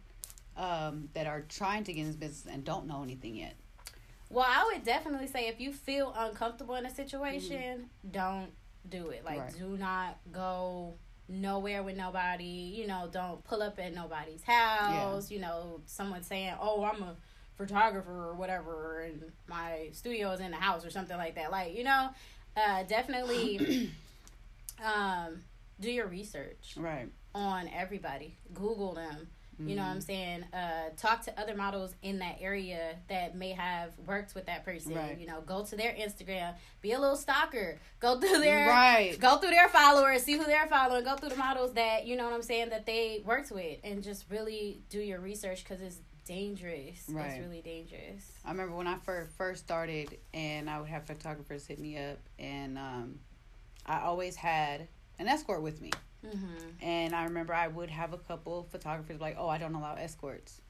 [0.58, 3.55] um, that are trying to get in this business and don't know anything yet
[4.29, 8.51] Well, I would definitely say if you feel uncomfortable in a situation, don't
[8.89, 9.23] do it.
[9.25, 9.58] Like, Right.
[9.58, 10.95] do not go
[11.27, 12.43] nowhere with nobody.
[12.79, 15.29] You know, don't pull up at nobody's house.
[15.31, 17.15] You know, someone saying, "Oh, I'm a
[17.58, 21.75] photographer or whatever, and my studio is in the house or something like that." Like,
[21.75, 22.10] you know,
[22.58, 23.91] uh, definitely
[24.84, 25.44] um,
[25.80, 28.38] do your research right on everybody.
[28.54, 29.28] Google them.
[29.58, 30.02] You know what I'm Mm-hmm.
[30.02, 30.44] saying?
[30.52, 34.94] Uh, talk to other models in that area that may have worked with that person.
[34.94, 35.18] Right.
[35.18, 39.38] You know, go to their Instagram, be a little stalker, go through their right go
[39.38, 42.34] through their followers, see who they're following, go through the models that you know what
[42.34, 47.06] I'm saying that they worked with, and just really do your research because it's dangerous.
[47.08, 47.28] Right.
[47.28, 48.30] It's really dangerous.
[48.44, 52.20] I remember when I first first started, and I would have photographers hit me up,
[52.38, 53.20] and um,
[53.86, 54.88] I always had
[55.19, 55.91] an escort with me.
[56.26, 56.84] Mm-hmm.
[56.84, 60.62] And I remember I would have a couple photographers like, "Oh, I don't allow escorts."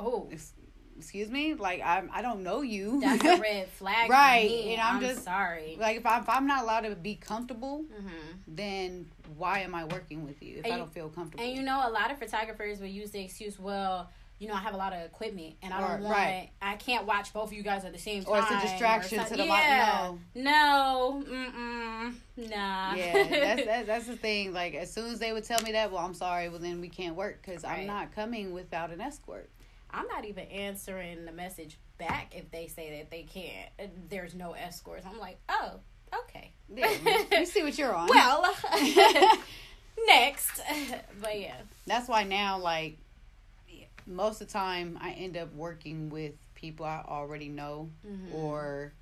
[0.00, 0.52] Oh, Ex-
[0.96, 3.00] Excuse me, like I'm I don't know you.
[3.00, 5.76] that's a red flag, Right, and I'm I'm just- sorry.
[5.80, 8.38] like if, I, if I'm not allowed to be comfortable, Mm-hmm.
[8.46, 9.06] then
[9.36, 11.42] why am I working with you if And I don't feel comfortable?
[11.44, 14.58] And you know, a lot of photographers will use the excuse, well, you know, I
[14.58, 16.50] have a lot of equipment and I don't want, right.
[16.60, 18.32] I can't watch both of you guys at the same time.
[18.32, 20.12] Or it's a distraction to the yeah.
[20.34, 22.94] No, mm-mm, nah.
[22.94, 24.52] yeah, that's, that's that's the thing.
[24.52, 26.48] Like as soon as they would tell me that, well, I'm sorry.
[26.48, 29.50] Well, then we can't work because I'm not coming without an escort.
[29.90, 33.68] I'm not even answering the message back if they say that they can't.
[33.80, 35.06] uh, There's no escorts.
[35.06, 35.78] I'm like, oh,
[36.24, 36.50] okay.
[36.74, 36.90] Yeah,
[37.30, 38.08] we see what you're on.
[38.14, 38.52] Well,
[40.06, 40.60] next.
[41.20, 41.54] but yeah.
[41.86, 42.98] that's why now like
[44.06, 48.34] most of the time i end up working with people i already know Mhm.
[48.34, 48.92] or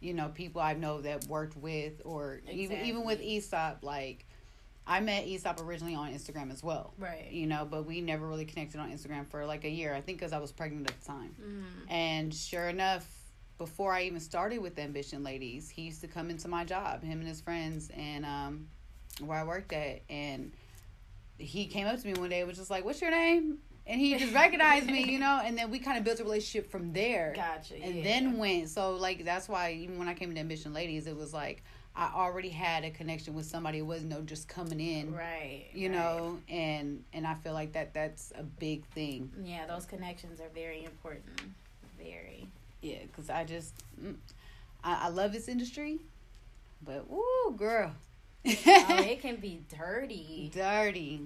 [0.00, 3.36] you know people i know that worked with or even even with Exactly.
[3.36, 4.26] aesop like
[4.84, 6.92] I met Aesop originally on Instagram as well.
[6.98, 7.30] Right.
[7.30, 9.94] You know, but we never really connected on Instagram for like a year.
[9.94, 11.36] I think because I was pregnant at the time.
[11.40, 11.62] Mm.
[11.88, 13.06] And sure enough,
[13.58, 17.20] before I even started with Ambition Ladies, he used to come into my job, him
[17.20, 18.66] and his friends, and um,
[19.20, 20.50] where I worked at, and
[21.38, 24.00] he came up to me one day and was just like, "What's your name?" And
[24.00, 26.92] he just recognized me, you know, and then we kind of built a relationship from
[26.92, 27.32] there.
[27.34, 27.74] Gotcha.
[27.82, 28.02] And yeah.
[28.04, 31.32] then went so like that's why even when I came to Ambition Ladies, it was
[31.34, 31.62] like
[31.94, 33.78] I already had a connection with somebody.
[33.78, 35.66] It wasn't no just coming in, Right.
[35.74, 35.98] you right.
[35.98, 39.30] know, and and I feel like that that's a big thing.
[39.42, 41.40] Yeah, those connections are very important.
[41.98, 42.48] Very.
[42.80, 44.14] Yeah, because I just mm,
[44.82, 45.98] I, I love this industry,
[46.84, 47.92] but woo, girl,
[48.46, 50.50] oh, it can be dirty.
[50.54, 51.20] dirty.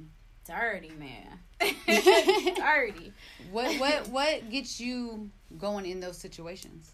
[0.46, 1.38] Dirty, man.
[1.86, 3.12] dirty.
[3.50, 6.90] What what what gets you going in those situations?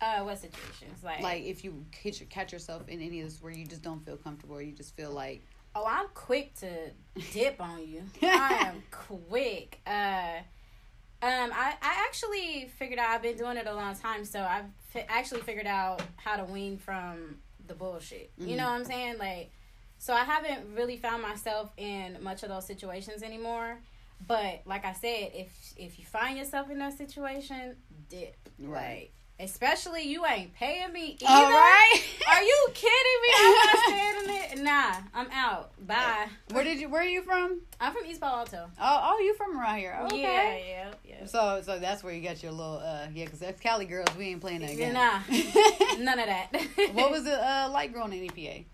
[0.00, 1.02] Uh, what situations?
[1.04, 4.04] Like, Like if you catch, catch yourself in any of this where you just don't
[4.04, 5.42] feel comfortable, or you just feel like
[5.76, 6.68] oh, I'm quick to
[7.32, 8.02] dip on you.
[8.22, 9.80] I am quick.
[9.86, 10.38] Uh,
[11.22, 14.64] um, I, I actually figured out I've been doing it a long time, so I've
[14.88, 18.30] fi- actually figured out how to wean from the bullshit.
[18.38, 18.56] You Mhm.
[18.56, 19.18] know what I'm saying?
[19.18, 19.50] Like,
[20.00, 23.76] so I haven't really found myself in much of those situations anymore.
[24.26, 27.76] But like I said, if if you find yourself in that situation,
[28.08, 28.34] dip.
[28.58, 29.10] Right.
[29.38, 31.26] Like, especially you ain't paying me either.
[31.28, 32.02] all right.
[32.28, 33.28] Are you kidding me?
[33.36, 34.64] I'm not standing it.
[34.64, 35.72] Nah, I'm out.
[35.86, 36.28] Bye.
[36.50, 36.88] where did you?
[36.88, 37.60] Where are you from?
[37.78, 38.70] I'm from East Palo Alto.
[38.80, 39.98] Oh, oh, you from around here?
[40.04, 40.22] Okay.
[40.22, 41.26] Yeah, yeah, yeah.
[41.26, 44.08] So, so that's where you got your little, uh, yeah, because that's Cali girls.
[44.16, 44.94] We ain't playing that game.
[44.94, 45.20] Nah,
[45.98, 46.48] none of that.
[46.92, 48.64] what was it uh, like growing in EPA?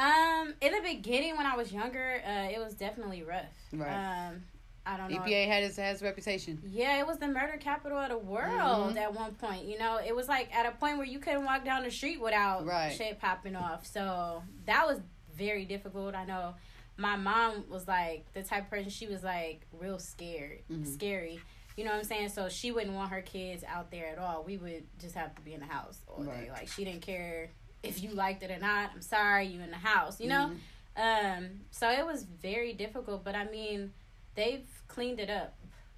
[0.00, 3.44] Um, in the beginning when I was younger, uh, it was definitely rough.
[3.72, 4.28] Right.
[4.28, 4.42] Um,
[4.86, 5.18] I don't know.
[5.20, 6.58] EPA had its has reputation.
[6.66, 8.96] Yeah, it was the murder capital of the world Mhm.
[8.96, 9.66] at one point.
[9.66, 12.18] You know, it was like at a point where you couldn't walk down the street
[12.20, 12.90] without Right.
[12.96, 13.84] shit popping off.
[13.86, 15.00] So that was
[15.34, 16.14] very difficult.
[16.14, 16.54] I know
[16.96, 20.86] my mom was like the type of person she was like real scared, Mhm.
[20.86, 21.40] scary.
[21.76, 22.28] You know what I'm saying?
[22.30, 24.42] So she wouldn't want her kids out there at all.
[24.44, 26.30] We would just have to be in the house all day.
[26.30, 26.50] Right.
[26.52, 27.50] Like she didn't care
[27.82, 28.90] if you liked it or not.
[28.94, 30.20] I'm sorry, you in the house.
[30.20, 30.50] You know.
[30.96, 31.36] Mhm.
[31.36, 33.92] Um, so it was very difficult, but I mean,
[34.34, 35.54] they've cleaned it up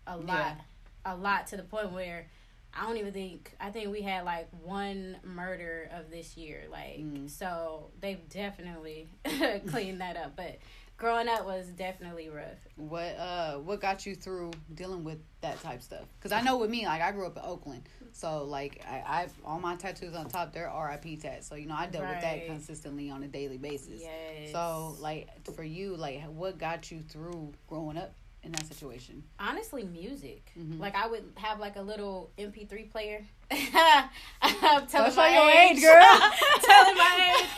[0.06, 0.58] a lot,
[1.04, 2.26] a lot to the point where
[2.74, 6.64] I don't even think I think we had like one murder of this year.
[6.70, 7.28] Like, Mm.
[7.30, 9.08] so they've definitely
[9.68, 10.36] cleaned that up.
[10.36, 10.58] But
[10.98, 12.58] growing up was definitely rough.
[12.76, 16.04] What uh what got you through dealing with that type stuff?
[16.18, 19.26] Because I know with me, like I grew up in Oakland, so like I I
[19.44, 22.46] all my tattoos on top they're RIP tats, so you know I dealt with that
[22.46, 24.00] consistently on a daily basis.
[24.02, 24.52] Yes.
[24.52, 28.12] So like for you, like what got you through growing up
[28.44, 29.22] in that situation?
[29.38, 30.80] honestly music Mhm.
[30.80, 35.82] like i would have like a little mp3 player i'm telling Don't my age, age,
[35.82, 35.92] girl.
[36.60, 37.48] telling my age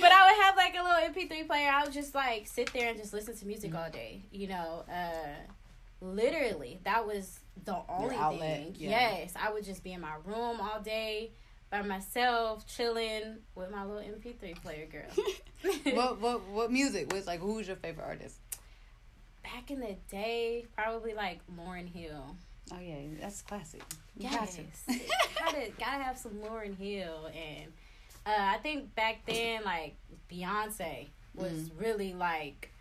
[0.00, 2.88] but i would have like a little mp3 player i would just like sit there
[2.88, 5.28] and just listen to music all day you know uh
[6.02, 8.90] literally that was the only outlet, thing yeah.
[8.90, 11.30] yes i would just be in my room all day
[11.70, 15.24] by myself chilling with my little mp3 player girl
[15.94, 17.38] what what what music was like?
[17.40, 18.36] Who's your favorite artist?
[19.44, 22.36] back in the day probably like Lauryn Hill
[22.72, 23.82] Oh yeah, that's classic.
[24.16, 25.00] You Yes, got to.
[25.38, 27.72] gotta gotta have some Lauryn Hill, and
[28.24, 29.96] uh, I think back then like
[30.30, 31.70] Beyonce was Mhm.
[31.80, 32.71] really like,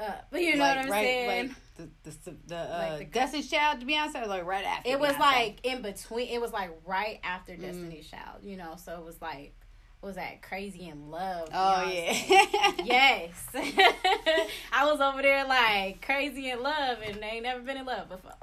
[0.00, 1.48] uh, but you know like, what I'm right, saying.
[1.48, 1.56] Like
[2.04, 4.88] the the the uh, Like the- Destiny's Child to Beyonce, like right after.
[4.90, 5.18] it was Beyonce.
[5.20, 6.28] like in between.
[6.28, 7.60] It was like right after Mhm.
[7.60, 8.74] Destiny's Child, you know.
[8.76, 9.54] So it was like,
[10.00, 11.48] what was that Crazy in Love?
[11.52, 12.28] Oh Beyonce.
[12.28, 12.72] yeah.
[12.84, 13.30] Yes,
[14.72, 18.08] I was over there like crazy in love, and they ain't never been in love
[18.08, 18.32] before.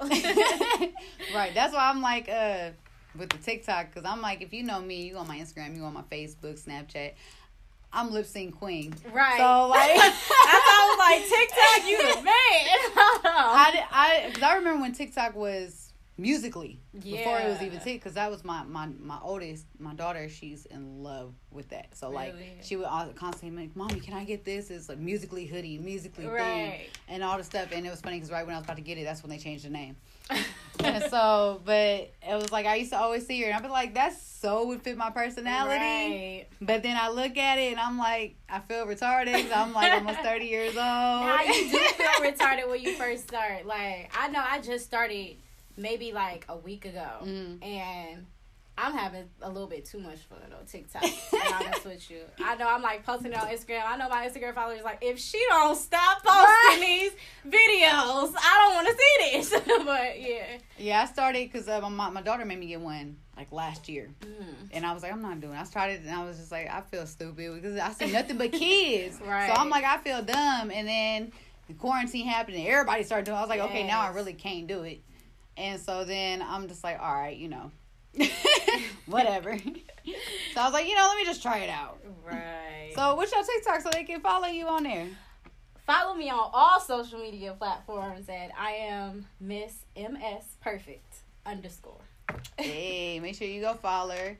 [1.34, 1.52] right.
[1.54, 2.70] That's why I'm like, uh,
[3.16, 5.82] with the TikTok, because I'm like, if you know me, you on my Instagram, you
[5.84, 7.12] on my Facebook, Snapchat,
[7.92, 8.94] I'm lip sync queen.
[9.12, 9.38] Right.
[9.38, 12.34] So like, I was like, TikTok, you the man.
[13.24, 18.14] I I because I remember when TikTok was Musical.ly before it was even TikTok because
[18.14, 22.32] that was my my my oldest my daughter she's in love with that so like
[22.34, 22.56] Really?
[22.60, 26.80] she would constantly like mommy can I get this it's like Musical.ly hoodie Musical.ly thing
[27.08, 28.82] and all the stuff and it was funny because right when I was about to
[28.82, 29.94] get it that's when they changed the name
[30.84, 31.74] and so but
[32.22, 34.66] it was like I used to always see her and I'd be like "That's so
[34.68, 36.46] would fit my personality Right.
[36.60, 40.20] but then I look at it and I'm like I feel retarded I'm like almost
[40.20, 43.66] 30 years old Now you do feel retarded when you first start.
[43.66, 45.36] Like I know I just started
[45.76, 47.64] maybe like a week ago, Mhm.
[47.64, 48.26] and
[48.80, 51.02] I'm having a little bit too much fun on TikTok.
[51.02, 53.82] to be honest with you, I know I'm like posting it on Instagram.
[53.84, 57.12] I know my Instagram followers like, if she don't stop posting these
[57.44, 59.50] videos, I don't want to see this.
[59.84, 63.50] but yeah, Yeah, I started because uh, my my daughter made me get one like
[63.50, 64.44] last year, mm.
[64.70, 65.54] and I was like, I'm not doing.
[65.54, 65.60] it.
[65.60, 68.52] I started and I was just like, I feel stupid because I see nothing but
[68.52, 69.20] kids.
[69.20, 69.52] Right.
[69.52, 71.32] So I'm like, I feel dumb, and then
[71.66, 73.36] the quarantine happened and everybody started doing.
[73.36, 73.38] it.
[73.38, 75.00] I was like, okay, now I really can't do it,
[75.56, 77.72] and so then I'm just like, all right, you know,
[79.06, 79.56] whatever.
[79.58, 82.00] so I was like, you know, let me just try it out.
[82.24, 82.92] right.
[82.94, 85.06] So what's your TikTok so they can follow you on there?
[85.86, 92.00] Follow me on all social media platforms at I am Miss MS Perfect underscore.
[92.58, 94.36] hey, make sure you go follow her.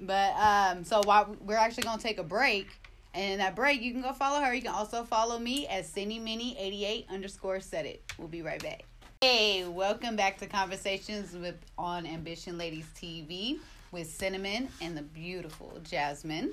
[0.00, 2.68] But um, so while we're actually gonna take a break,
[3.14, 4.52] and in that break, you can go follow her.
[4.52, 8.02] You can also follow me at Cindy Mini eighty eight underscore set it.
[8.18, 8.84] We'll be right back.
[9.22, 13.58] Hey, welcome back to Conversations with on Ambition Ladies TV
[13.90, 16.52] with Cinnamon and the beautiful Jasmine.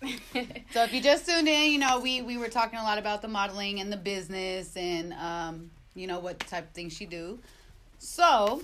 [0.72, 3.20] So if you just tuned in, you know we we were talking a lot about
[3.22, 7.38] the modeling and the business and um, you know what type of things she do.
[7.98, 8.62] So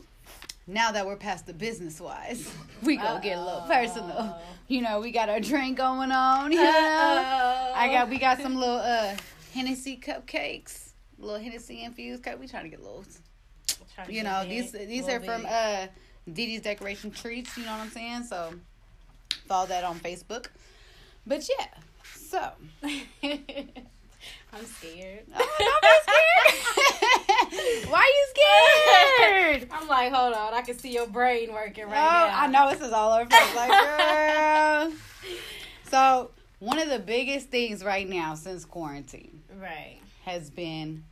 [0.67, 4.39] now that we're past the business wise, we go get a little personal.
[4.69, 6.53] You know, we got our drink going on.
[6.53, 9.17] You know, I got we got some little uh
[9.55, 10.84] Hennessy cupcakes,
[11.19, 12.39] little Hennessy infused cup.
[12.39, 13.05] We trying to get little.
[14.09, 15.87] You know, these these are from uh
[16.27, 17.57] Dee Dee's Decoration Treats.
[17.57, 18.25] You know what I'm saying?
[18.25, 18.55] So
[19.47, 20.47] follow that on Facebook.
[21.27, 21.67] But yeah,
[22.15, 22.51] so
[22.83, 25.25] I'm scared.
[25.35, 27.91] Oh, don't be scared.
[27.91, 28.27] Why you
[29.19, 29.69] scared?
[29.73, 32.41] I'm like, hold on, I can see your brain working right oh, now.
[32.41, 33.31] I know this is all over.
[33.55, 34.93] Like, girl.
[35.91, 39.99] so one of the biggest things right now since quarantine Right.
[40.25, 41.05] Has been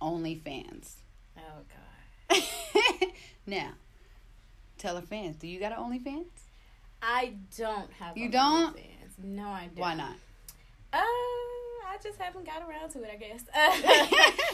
[0.00, 0.94] OnlyFans.
[1.38, 1.62] Oh
[2.30, 2.42] god.
[3.46, 3.70] now,
[4.78, 6.26] tell our fans, do you got an OnlyFans?
[7.02, 8.16] I don't have.
[8.16, 8.76] You don't?
[8.76, 9.24] OnlyFans.
[9.24, 9.78] No, I don't.
[9.78, 10.16] Why not?
[10.92, 13.10] Uh, I just haven't got around to it.
[13.12, 13.44] I guess.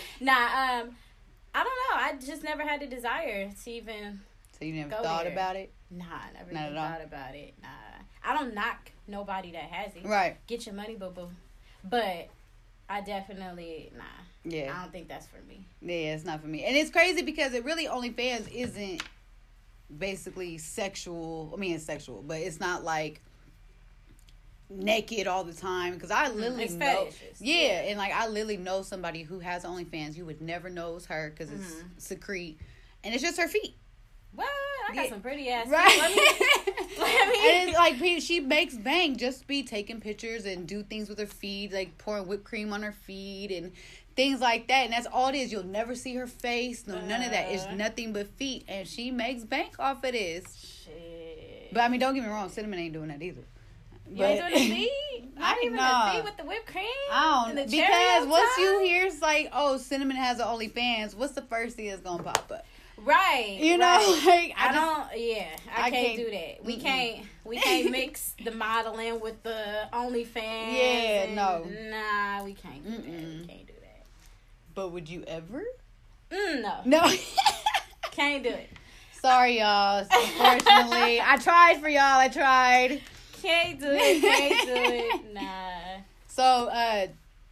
[0.21, 0.33] nah.
[0.81, 0.97] Um,
[1.55, 1.97] I don't know.
[1.97, 4.21] I just never had the desire to even.
[4.59, 5.33] So you never thought there.
[5.33, 5.73] about it?
[5.91, 6.91] Nah, I never Not even at all?
[6.93, 7.55] thought about it.
[7.63, 7.69] Nah,
[8.25, 10.05] I don't knock nobody that has it.
[10.05, 10.37] Right.
[10.47, 11.29] Get your money, boo boo.
[11.85, 12.29] But
[12.93, 14.05] I definitely nah.
[14.45, 14.75] Yeah.
[14.77, 15.65] I don't think that's for me.
[15.81, 16.65] Yeah, it's not for me.
[16.65, 19.03] And it's crazy because it really OnlyFans isn't
[19.99, 21.53] basically sexual.
[21.55, 23.23] I mean, it's sexual, but it's not like
[24.69, 25.95] naked all the time.
[25.95, 27.09] Because I literally It's know,
[27.41, 27.81] yeah, Yeah.
[27.89, 30.17] and like I literally know somebody who has OnlyFans.
[30.17, 31.85] You would never know it's her because it's Mhm.
[31.99, 32.59] secrete,
[33.05, 33.75] and it's just her feet,
[34.35, 34.49] What?
[34.91, 35.11] I got Yeah.
[35.11, 35.65] some pretty ass.
[35.65, 35.73] feet.
[35.73, 35.99] right?
[35.99, 40.67] Let me, let me- and it's like she makes bank just be taking pictures and
[40.67, 43.73] do things with her feet, like pouring whipped cream on her feet and
[44.17, 44.85] things like that.
[44.85, 45.53] And that's all it is.
[45.53, 47.51] You'll never see her face, no none of that.
[47.53, 47.75] It's Uh.
[47.75, 50.83] nothing but feet, and she makes bank off of this.
[50.85, 51.69] Shit.
[51.73, 53.43] But I mean, don't get me wrong, Cinnamon ain't doing that either.
[54.11, 55.39] you ain't doing the feet?
[55.39, 56.03] Not I even know.
[56.07, 56.85] the feet with the whipped cream?
[57.11, 61.33] I don't the because once you hear it's like, oh, Cinnamon has an OnlyFans, what's
[61.33, 62.67] the first thing that's gonna pop up?
[62.99, 63.59] Right.
[63.61, 64.23] You know, right.
[64.27, 65.21] like I, I, just, don't.
[65.21, 66.65] Yeah, I, I can't, can't- do that.
[66.65, 66.83] We Mm-mm.
[66.83, 67.27] can't.
[67.45, 70.37] We can't mix the modeling with the OnlyFans.
[70.37, 71.65] Yeah, no.
[71.91, 73.05] Nah, we can't do that.
[73.05, 73.41] Mm-mm.
[73.41, 74.07] We can't do that.
[74.75, 75.65] But would you ever?
[76.31, 77.03] Mm, no, No.
[78.13, 78.71] can't do it.
[79.21, 80.07] Sorry, y'all.
[80.11, 82.01] Unfortunately, I tried for y'all.
[82.03, 83.01] I tried.
[83.43, 84.21] Can't do it.
[84.21, 85.35] Can't do it.
[85.35, 86.03] Nah.
[86.29, 87.07] So, uh,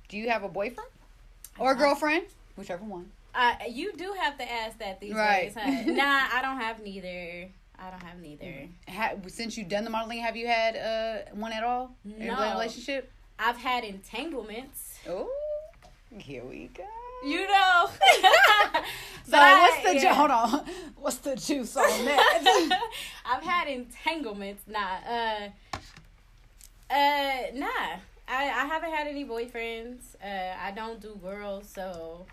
[0.08, 0.88] do you have a boyfriend
[1.58, 2.24] or a girlfriend?
[2.56, 3.10] Whichever one.
[3.34, 5.54] Uh, you do have to ask that these Right.
[5.54, 5.82] days, huh?
[5.92, 7.48] nah, I don't have neither.
[7.78, 8.68] I don't have neither.
[8.88, 12.26] Ha- since you've done the modeling, have you had uh one at all in a
[12.26, 12.50] No.
[12.52, 13.10] relationship?
[13.38, 14.98] I've had entanglements.
[15.08, 15.30] Oh,
[16.18, 16.84] here we go.
[17.24, 17.88] You know.
[19.24, 20.14] So But what's the ju- yeah.
[20.14, 20.64] hold on?
[20.96, 22.80] What's the juice on that?
[23.24, 24.62] I've had entanglements.
[24.66, 24.96] Nah.
[25.08, 25.48] Uh.
[26.90, 27.42] Uh.
[27.54, 27.66] Nah.
[28.28, 30.16] I I haven't had any boyfriends.
[30.22, 30.56] Uh.
[30.60, 31.68] I don't do girls.
[31.68, 32.26] So.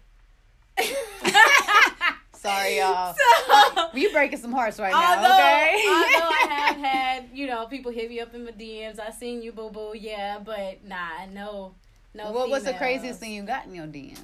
[2.33, 3.13] Sorry, y'all.
[3.15, 3.89] So.
[3.93, 5.83] You breaking some hearts right now, okay?
[5.87, 8.99] although I have had, you know, people hit me up in my DMs.
[8.99, 11.73] I seen you, boo boo, yeah, but nah, no,
[12.13, 12.31] no.
[12.31, 14.19] what was the craziest thing you got in your DMs?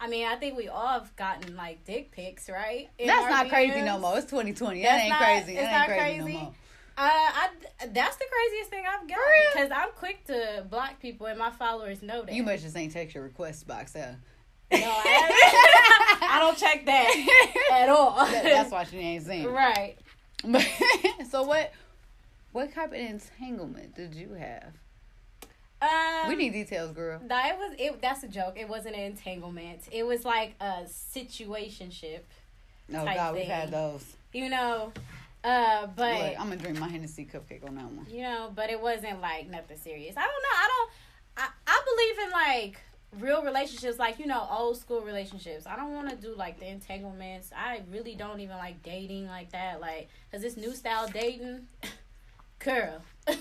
[0.00, 2.90] I mean, I think we all have gotten like dick pics, right?
[2.98, 4.18] In That's not crazy no more.
[4.18, 4.82] It's 2020.
[4.82, 5.52] That's that ain't not- crazy.
[5.54, 6.32] it's That not crazy, crazy.
[6.34, 6.54] no more.
[6.96, 7.48] Uh, I
[7.88, 9.18] that's the craziest thing I've got
[9.52, 12.32] because I'm quick to block people and my followers know that.
[12.32, 14.14] You must just ain't text your request box out.
[14.80, 16.18] No, I.
[16.30, 18.16] I don't check that at all.
[18.30, 19.46] That- That's why she ain't seen.
[19.46, 19.96] right.
[20.44, 20.66] But
[21.30, 21.72] so what?
[22.52, 24.72] What type of entanglement did you have?
[25.82, 27.20] Um, we need details, girl.
[27.26, 28.00] No, it was it.
[28.00, 28.54] That's a joke.
[28.56, 29.80] It wasn't an entanglement.
[29.92, 32.20] It was like a situationship.
[32.94, 34.04] Oh God, we've had those.
[34.32, 34.92] You know,
[35.42, 38.06] Uh, but Look, I'm gonna drink my Hennessy cupcake on that one.
[38.10, 40.16] you know, but it wasn't like nothing serious.
[40.16, 40.56] I don't know.
[40.56, 40.90] I don't.
[41.36, 42.80] I I believe in like
[43.20, 45.66] real relationships, like you know, old school relationships.
[45.66, 47.50] I don't want to do like the entanglements.
[47.56, 49.80] I really don't even like dating like that.
[49.80, 51.66] Like, cause this new style dating,
[52.58, 53.02] girl.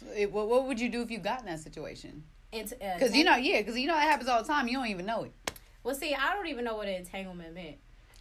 [0.00, 2.22] So it, what, what would you do if you got in that situation?
[2.54, 4.66] Ent- uh, Because you know, yeah, because you know it happens all the time.
[4.66, 5.32] You don't even know it.
[5.84, 7.76] Well, see, I don't even know what an entanglement meant.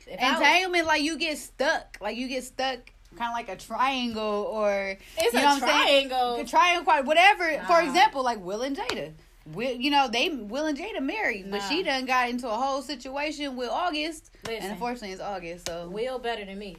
[0.05, 2.79] If I was- Entanglement, like you get stuck, like you get stuck,
[3.17, 6.09] kind of like a triangle or it's you a know what I'm saying?
[6.09, 6.35] triangle.
[6.41, 7.63] a triangle, whatever.
[7.65, 9.13] For example, like Will and Jada.
[9.53, 12.81] Will, you know they Will and Jada married, but she done got into a whole
[12.81, 14.63] situation with August, Listen.
[14.63, 15.67] and unfortunately it's August.
[15.67, 16.77] So Will better than me.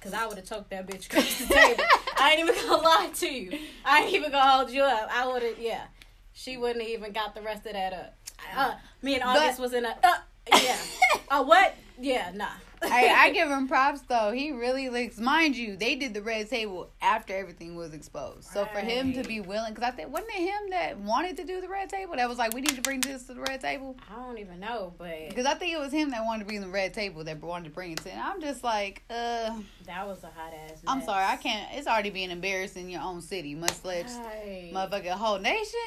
[0.00, 1.84] Cause I would have choked that bitch across the table.
[2.18, 3.58] I ain't even gonna lie to you.
[3.84, 5.08] I ain't even gonna hold you up.
[5.12, 5.84] I would have, yeah.
[6.32, 8.16] She wouldn't have even got the rest of that up.
[8.56, 10.16] Uh, me and August was in a, uh,
[10.60, 10.76] yeah.
[11.30, 11.74] Uh, what?
[11.98, 12.48] Yeah, nah.
[12.84, 14.32] Hey, I give him props though.
[14.32, 18.44] He really likes, mind you, they did the red table after everything was exposed.
[18.44, 21.44] So for him to be willing, because I think wasn't it him that wanted to
[21.44, 22.16] do the red table?
[22.16, 23.96] That was like, we need to bring this to the red table.
[24.10, 26.56] I don't even know, but Because I think it was him that wanted to be
[26.56, 28.10] in the red table that wanted to bring it to.
[28.12, 30.80] And I'm just like, uh, that was a hot ass.
[30.86, 31.68] I'm sorry, I can't.
[31.74, 34.70] It's already being embarrassed in your own city, much less Right.
[34.72, 35.80] motherfucking whole nation.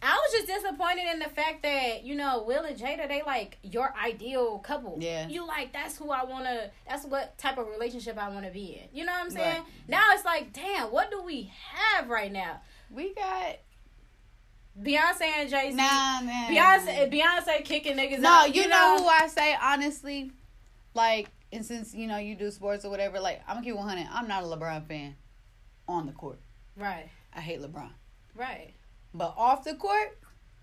[0.00, 3.58] I was just disappointed in the fact that you know Will and Jada they like
[3.62, 4.96] your ideal couple.
[5.00, 5.28] Yeah.
[5.28, 6.70] You like that's who I want to.
[6.88, 8.96] That's what type of relationship I want to be in.
[8.96, 9.56] You know what I'm saying?
[9.56, 9.66] Right.
[9.88, 12.60] Now it's like, damn, what do we have right now?
[12.90, 13.56] We got
[14.80, 15.76] Beyonce and Jay Z.
[15.76, 16.54] nah, man.
[16.54, 18.54] Beyonce, Beyonce kicking niggas No, out.
[18.54, 20.30] you, know, who I say honestly,
[20.94, 24.06] like, and since you know you do sports or whatever, like I'm gonna keep 100.
[24.12, 25.16] I'm not a LeBron fan
[25.88, 26.38] on the court.
[26.76, 27.90] Right, I hate LeBron,
[28.36, 28.74] right.
[29.14, 30.18] But off the court,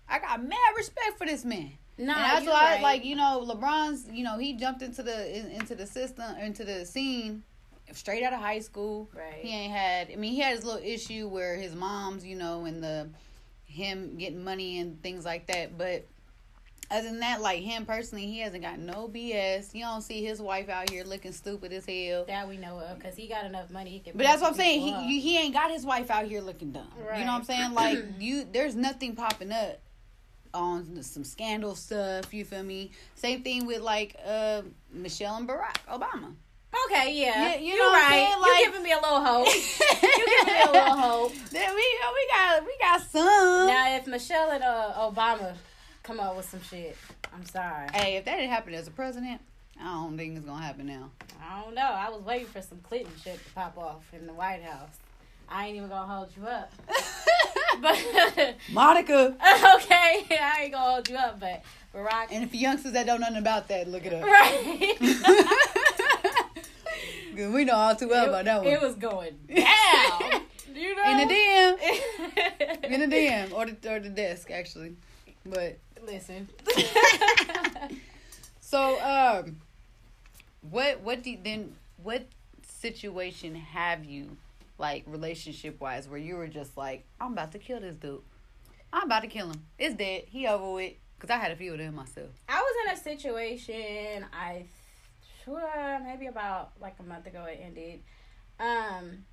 [0.08, 1.72] I got mad respect for this man.
[1.98, 2.82] No, and that's why, right.
[2.82, 6.64] like, you know, LeBron's, you know, he jumped into the in, into the system, into
[6.64, 7.42] the scene,
[7.92, 9.08] straight out of high school.
[9.14, 9.34] Right.
[9.40, 10.10] He ain't had.
[10.12, 13.08] I mean, he had his little issue where his mom's, you know, and the
[13.64, 15.78] him getting money and things like that.
[15.78, 16.06] But
[16.90, 19.74] other than that, like him personally, he hasn't got no BS.
[19.74, 22.24] You don't see his wife out here looking stupid as hell.
[22.26, 23.90] that we know of because he got enough money.
[23.90, 24.12] He can.
[24.16, 24.82] But that's what I'm saying.
[24.84, 25.06] people up.
[25.06, 26.88] He he ain't got his wife out here looking dumb.
[26.98, 27.18] Right.
[27.18, 27.70] You know what I'm saying?
[27.74, 29.80] Like you, there's nothing popping up
[30.54, 32.32] on some scandal stuff.
[32.32, 32.92] You feel me?
[33.16, 36.34] Same thing with like uh, Michelle and Barack Obama.
[36.86, 38.36] Okay, yeah, you you know are right.
[38.40, 39.46] Like- you giving me a little hope.
[40.02, 41.32] you giving me a little hope.
[41.50, 43.66] Then we we got we got some.
[43.66, 45.54] Now, if Michelle and uh, Obama
[46.06, 46.96] come up with some shit,
[47.34, 47.88] I'm sorry.
[47.92, 49.40] hey, if that didn't happen as a president,
[49.80, 51.10] I don't think it's gonna happen now.
[51.42, 51.82] I don't know.
[51.82, 54.96] I was waiting for some Clinton shit to pop off in the White House.
[55.48, 56.72] I ain't even gonna hold you up.
[57.80, 57.98] But
[58.72, 59.36] Monica.
[59.76, 61.38] okay, I ain't gonna hold you up.
[61.38, 61.62] But
[61.94, 64.22] Barack, And if youngsters that don't know nothing about that, look it up.
[64.22, 64.96] right?
[67.34, 68.72] we know all too well about that one.
[68.72, 70.42] It was going down.
[70.74, 74.96] you know, in the DM, in the DM, or the or the desk actually.
[75.44, 76.48] But Listen.
[78.60, 79.56] so um,
[80.70, 82.26] what what do you, then what
[82.62, 84.36] situation have you
[84.78, 88.20] like relationship wise where you were just like I'm about to kill this dude,
[88.92, 89.62] I'm about to kill him.
[89.78, 90.24] It's dead.
[90.26, 90.94] He over with.
[91.18, 92.28] Cause I had a few of them myself.
[92.46, 94.26] I was in a situation.
[94.34, 94.66] I
[95.42, 98.00] sure maybe about like a month ago it ended.
[98.60, 99.24] Um,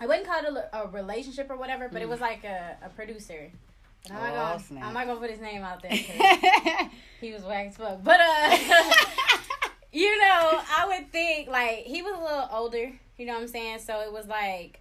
[0.00, 2.88] I wouldn't call it a, a relationship or whatever, but it was like a, a
[2.88, 3.52] producer.
[4.10, 4.16] I'm.
[4.16, 4.80] Oh, not gonna.
[4.86, 5.92] I'm not gonna put his name out there.
[7.20, 8.02] he was whack as fuck.
[8.02, 8.56] But uh,
[9.92, 12.92] you know, I would think like he was a little older.
[13.18, 13.80] You know what I'm saying?
[13.80, 14.80] So it was like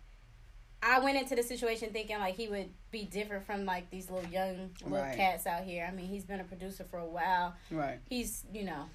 [0.82, 4.30] I went into the situation thinking like he would be different from like these little
[4.32, 5.16] young little Right.
[5.16, 5.86] cats out here.
[5.88, 7.54] I mean, he's been a producer for a while.
[7.70, 8.00] right.
[8.10, 8.86] He's you know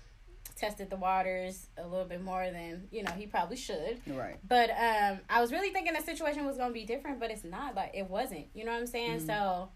[0.56, 4.00] tested the waters a little bit more than you know he probably should.
[4.08, 4.36] Right.
[4.48, 7.76] But um, I was really thinking the situation was gonna be different, but it's not.
[7.76, 8.46] Like it wasn't.
[8.54, 9.20] You know what I'm saying?
[9.20, 9.26] Mhm.
[9.26, 9.68] So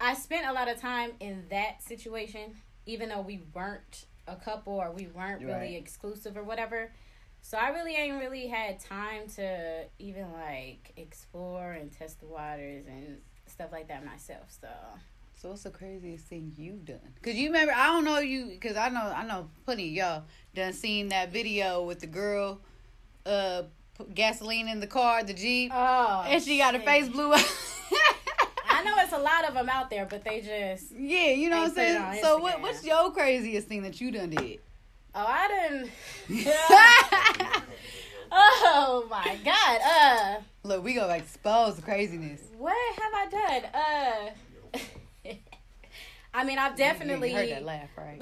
[0.00, 4.74] I spent a lot of time in that situation, even though we weren't a couple
[4.74, 5.54] or we weren't Right.
[5.54, 6.92] really exclusive or whatever.
[7.42, 12.86] So I really ain't really had time to even like explore and test the waters
[12.86, 14.50] and stuff like that myself.
[14.60, 14.68] So
[15.36, 17.00] So what's the craziest thing you've done?
[17.22, 20.22] Cause you remember, I don't know you, cause I know, I know plenty of y'all
[20.54, 22.60] done seen that video with the girl,
[23.26, 23.64] uh,
[24.14, 27.40] gasoline in the car, the jeep, oh, and she got her face blew up.
[28.84, 31.58] I know it's a lot of them out there, but they just yeah, you know
[31.58, 32.22] what I'm They put it saying.
[32.22, 34.60] So what, what's your craziest thing that you done did?
[35.14, 35.90] oh I didn't.
[38.36, 39.80] Oh my god.
[39.80, 42.42] Uh Look, we gonna expose the craziness.
[42.58, 44.82] what have I done?
[44.82, 45.30] Uh
[46.34, 48.18] I mean, I've definitely you heard that laugh, right?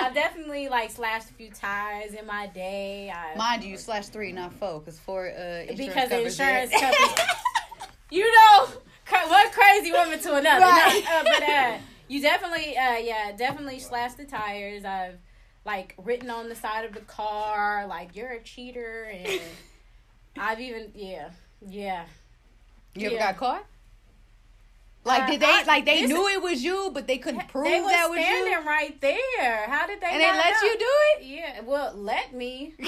[0.00, 3.12] I've definitely like slashed a few tires in my day.
[3.14, 7.22] I, Mind you, slash three, not four, because four uh, insurance because covers insurance company.
[8.10, 8.68] you know,
[9.10, 10.64] one crazy woman to another.
[10.66, 11.02] Right.
[11.04, 11.78] Not- uh, but uh,
[12.08, 14.84] you definitely, uh, yeah, definitely slashed the tires.
[14.84, 15.18] I've
[15.64, 19.40] like written on the side of the car, like you're a cheater, and
[20.38, 21.30] I've even, yeah,
[21.66, 22.04] yeah.
[22.94, 23.32] You ever Yeah.
[23.32, 23.64] got caught?
[25.04, 27.64] Like Uh, did they I- like they knew it was you, but they couldn't prove
[27.64, 29.66] they was that was standing you, right there.
[29.68, 30.06] How did they?
[30.06, 30.68] and they let know?
[30.68, 30.86] you do
[31.16, 31.24] it?
[31.24, 32.74] Yeah, well, let me.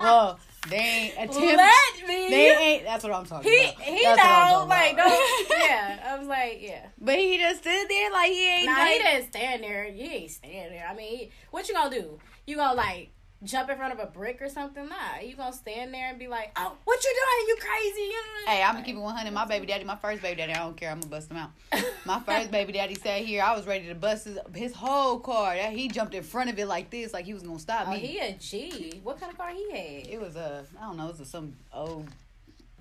[0.00, 1.36] Well, they ain't attempt.
[1.40, 2.30] let me.
[2.30, 2.84] They ain't.
[2.84, 3.82] That's what I'm talking he about.
[3.82, 5.08] he That's know like about.
[5.08, 6.06] don't yeah.
[6.06, 6.86] I was like yeah.
[7.00, 8.66] But he just stood there like he ain't.
[8.66, 9.84] Nah, like, he didn't stand there.
[9.84, 10.86] He ain't stand there.
[10.88, 12.18] I mean, he, what you gonna do?
[12.46, 13.10] You gonna like
[13.44, 14.88] jump in front of a brick or something?
[14.88, 17.48] Nah, you gonna stand there and be like, oh, what you doing?
[17.48, 18.12] You crazy?
[18.46, 19.32] Hey, I'm gonna keep it 100.
[19.32, 20.90] My baby daddy, my first baby daddy, I don't care.
[20.90, 21.50] I'm gonna bust him out.
[22.04, 23.42] My first baby daddy sat here.
[23.44, 25.54] I was ready to bust his, his whole car.
[25.54, 27.92] That he jumped in front of it like this, like he was gonna stop Oh,
[27.92, 27.98] me.
[28.00, 29.00] he a G.
[29.04, 30.06] What kind of car he had?
[30.08, 32.08] It was a, I don't know, it was some old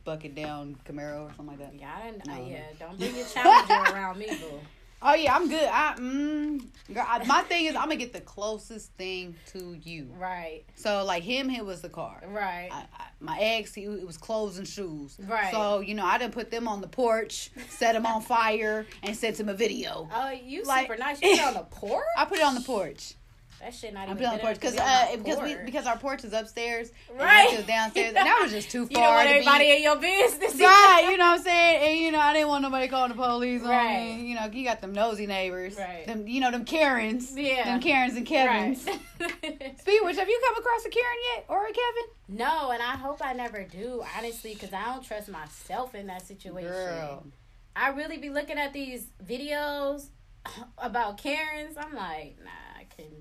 [0.03, 1.73] bucket down Camaro or something like that.
[1.79, 2.25] Yeah, I didn't.
[2.25, 4.59] No, uh, yeah, don't bring your challenger around me, boo.
[5.03, 5.67] Oh yeah, I'm good.
[5.71, 6.59] I mm,
[6.93, 10.09] girl, I, my thing is I'm gonna get the closest thing to you.
[10.17, 12.21] Right, So like him, it was the car.
[12.27, 12.69] right.
[12.71, 15.17] I, I, my ex, he, it was clothes and shoes.
[15.27, 15.51] Right.
[15.51, 19.15] So you know, I didn't put them on the porch, set them on fire, and
[19.15, 20.07] sent him a video.
[20.13, 21.21] oh, you like- super nice.
[21.21, 22.05] You put it on the porch?
[22.17, 23.15] I put it on the porch.
[23.61, 24.25] That shit not I even.
[24.25, 27.53] on the porch because be uh because we because our porch is upstairs, and Right.
[27.55, 29.03] was downstairs, and that was just too you far.
[29.03, 30.55] don't want everybody be, in your business.
[30.59, 31.89] Right, you know what I'm saying?
[31.91, 34.15] And you know, I didn't want nobody calling the police on Right.
[34.17, 34.25] me.
[34.29, 35.75] You know, you got them nosy neighbors.
[35.77, 36.05] Right.
[36.07, 37.37] Them you know, them Karens.
[37.37, 37.65] Yeah.
[37.65, 38.85] Them Karens and Kevins.
[38.87, 38.99] Right.
[39.79, 41.45] Speaking which, have you come across a Karen yet?
[41.47, 42.37] Or a Kevin?
[42.37, 46.25] no, and I hope I never do, honestly, because I don't trust myself in that
[46.25, 46.71] situation.
[46.71, 47.27] Girl.
[47.75, 50.07] I really be looking at these videos
[50.77, 51.77] about Karens.
[51.77, 52.49] I'm like, nah,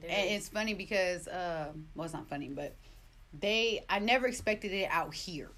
[0.02, 2.76] I And it's funny because um well it's not funny, but
[3.38, 5.50] they I never expected it out here.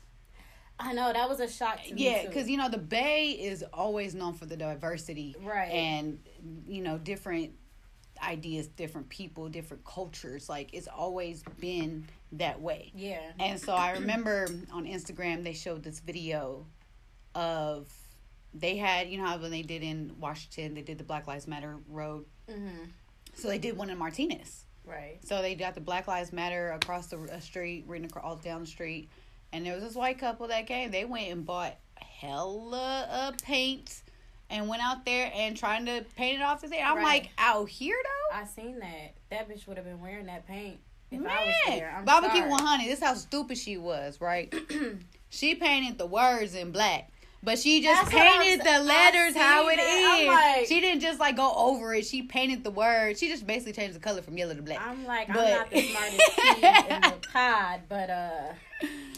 [0.79, 2.05] I know that was a shock to me.
[2.05, 5.70] Yeah, because you know the Bay is always known for the diversity, Right.
[5.70, 6.18] And
[6.66, 7.53] you know different
[8.23, 10.49] ideas, different people, different cultures.
[10.49, 12.93] Like it's always been that way.
[12.95, 16.66] yeah, And so I remember on Instagram they showed this video
[17.35, 17.91] of
[18.55, 21.47] they had you know how when they did in Washington they did the Black Lives
[21.47, 22.25] Matter road.
[22.49, 22.85] hmm
[23.35, 24.64] So they did one in Martinez.
[24.87, 25.18] right.
[25.24, 28.66] So they got the Black Lives Matter across the street, written across all down the
[28.66, 29.09] street,
[29.53, 30.91] and there was this white couple that came.
[30.91, 34.03] They went and bought hella uh, paint
[34.51, 36.83] and went out there and trying to paint it off the thing.
[36.85, 37.05] I'm Right.
[37.05, 39.14] like, out here though, I seen that.
[39.30, 40.78] That bitch would have been wearing that paint
[41.11, 41.30] if man.
[41.30, 41.95] I was there.
[41.97, 42.51] I'm Barbecue sorry.
[42.51, 42.85] 100.
[42.87, 44.55] This how stupid she was, right?
[45.30, 47.11] she painted the words in black.
[47.45, 49.78] But she just That's painted the letters how it.
[49.82, 52.07] I'm like- she didn't just like go over it.
[52.07, 53.18] She painted the words.
[53.18, 54.80] She just basically changed the color from yellow to black.
[54.80, 56.57] I'm like, But- I'm not the smartest kid
[56.95, 58.43] in the pod, but uh,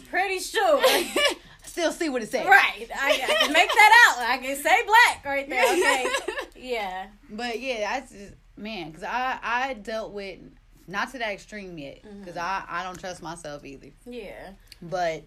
[0.09, 0.81] pretty sure.
[1.65, 2.47] Still see what it says.
[2.47, 4.29] Right, I, I can make that out.
[4.29, 5.63] I can say black right there.
[5.73, 6.07] Okay,
[6.55, 10.39] yeah, But yeah, I just man, because I I dealt with
[10.87, 12.19] not to that extreme yet, Mm-hmm.
[12.21, 13.89] because I I don't trust myself either.
[14.05, 14.51] yeah,
[14.81, 15.25] But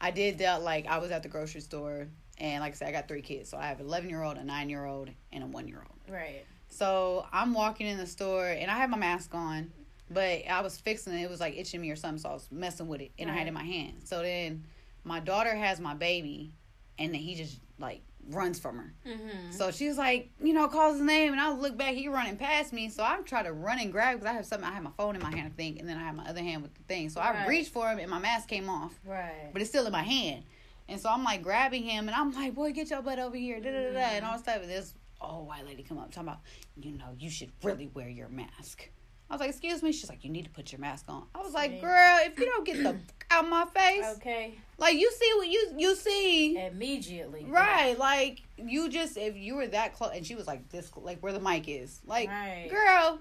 [0.00, 2.06] I did dealt like I was at the grocery store,
[2.40, 4.36] and like I said, I got three kids, so I have an eleven year old,
[4.38, 6.12] a nine year old, and a one year old.
[6.14, 6.44] right.
[6.72, 9.72] So I'm walking in the store, and I have my mask on,
[10.08, 11.22] but I was fixing it.
[11.22, 13.34] It was like itching me or something, so I was messing with it, and I
[13.34, 14.02] had it in my hand.
[14.04, 14.64] So then
[15.04, 16.52] my daughter has my baby,
[16.98, 18.94] and then he just like runs from her.
[19.04, 19.50] Mm-hmm.
[19.50, 22.72] So she's like, you know, calls his name, and I look back, he running past
[22.72, 22.88] me.
[22.88, 24.68] So I try to run and grab because I have something.
[24.68, 26.40] I have my phone in my hand, I think, and then I have my other
[26.42, 27.08] hand with the thing.
[27.10, 27.48] So I Right.
[27.48, 29.50] reached for him, and my mask came off, Right.
[29.52, 30.44] but it's still in my hand.
[30.90, 33.60] And so I'm like grabbing him, and I'm like, boy, get your butt over here,
[33.60, 34.60] da da da da, and all stuff.
[34.62, 36.40] And this old oh, white lady come up talking about,
[36.76, 38.90] you know, you should really wear your mask.
[39.30, 39.92] I was like, excuse me.
[39.92, 41.24] She's like, you need to put your mask on.
[41.36, 42.96] I was like, girl, if you don't get the
[43.30, 44.54] out my face, Okay.
[44.76, 46.58] like you see what you you see.
[46.58, 47.46] Immediately.
[47.48, 51.20] Right, like you just if you were that close, and she was like this, like
[51.20, 52.68] where the mic is, like Right.
[52.68, 53.20] girl,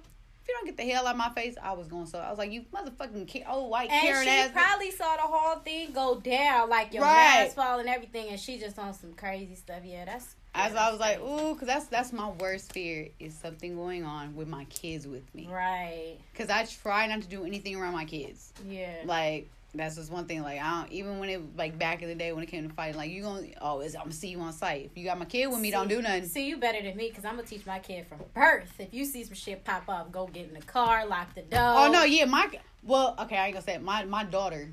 [0.50, 2.20] you don't get the hell out of my face, I was going so.
[2.20, 4.52] I was like, you motherfucking ki- old white And Karen she ass.
[4.52, 7.44] probably saw the whole thing go down, like your Right.
[7.44, 9.82] mask fall and everything, and she just on some crazy stuff.
[9.86, 10.36] Yeah, that's.
[10.56, 14.36] As I was like, ooh, cause that's that's my worst fear is something going on
[14.36, 15.48] with my kids with me.
[15.50, 16.18] Right.
[16.36, 18.52] cause I try not to do anything around my kids.
[18.68, 18.96] Yeah.
[19.06, 20.42] Like that's just one thing.
[20.42, 22.74] Like I don't even when it like back in the day when it came to
[22.74, 24.90] fighting, like you gonna oh, I'm gonna see you on sight.
[24.92, 26.26] If you got my kid with me, don't do nothing.
[26.26, 28.72] See, you better than me because I'm gonna teach my kid from birth.
[28.80, 31.60] If you see some shit pop up, go get in the car, lock the door.
[31.62, 32.50] Oh no, yeah, my
[32.84, 33.84] well, okay, I ain't gonna say it.
[33.84, 34.72] My my daughter,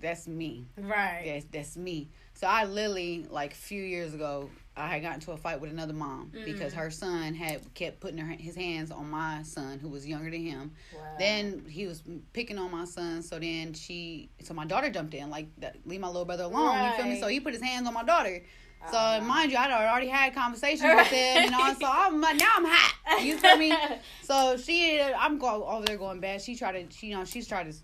[0.00, 0.66] that's me.
[0.78, 1.22] Right.
[1.26, 2.08] That's that's me.
[2.40, 5.70] So I literally like a few years ago, I had gotten into a fight with
[5.70, 6.42] another mom mm.
[6.46, 10.30] because her son had kept putting her, his hands on my son who was younger
[10.30, 10.72] than him.
[10.96, 11.02] Wow.
[11.18, 13.22] Then he was picking on my son.
[13.22, 15.48] So then she, so my daughter jumped in like,
[15.84, 16.82] leave my little brother alone.
[16.82, 17.20] You feel me?
[17.20, 18.42] So he put his hands on my daughter.
[18.90, 19.26] So oh, no.
[19.26, 21.74] mind you, I'd already had conversations with him, and all.
[21.74, 23.22] So I'm now I'm hot.
[23.22, 23.76] You feel me?
[24.22, 26.40] So she, I'm go over there going bad.
[26.40, 27.76] She tried to, she, you know, she's trying to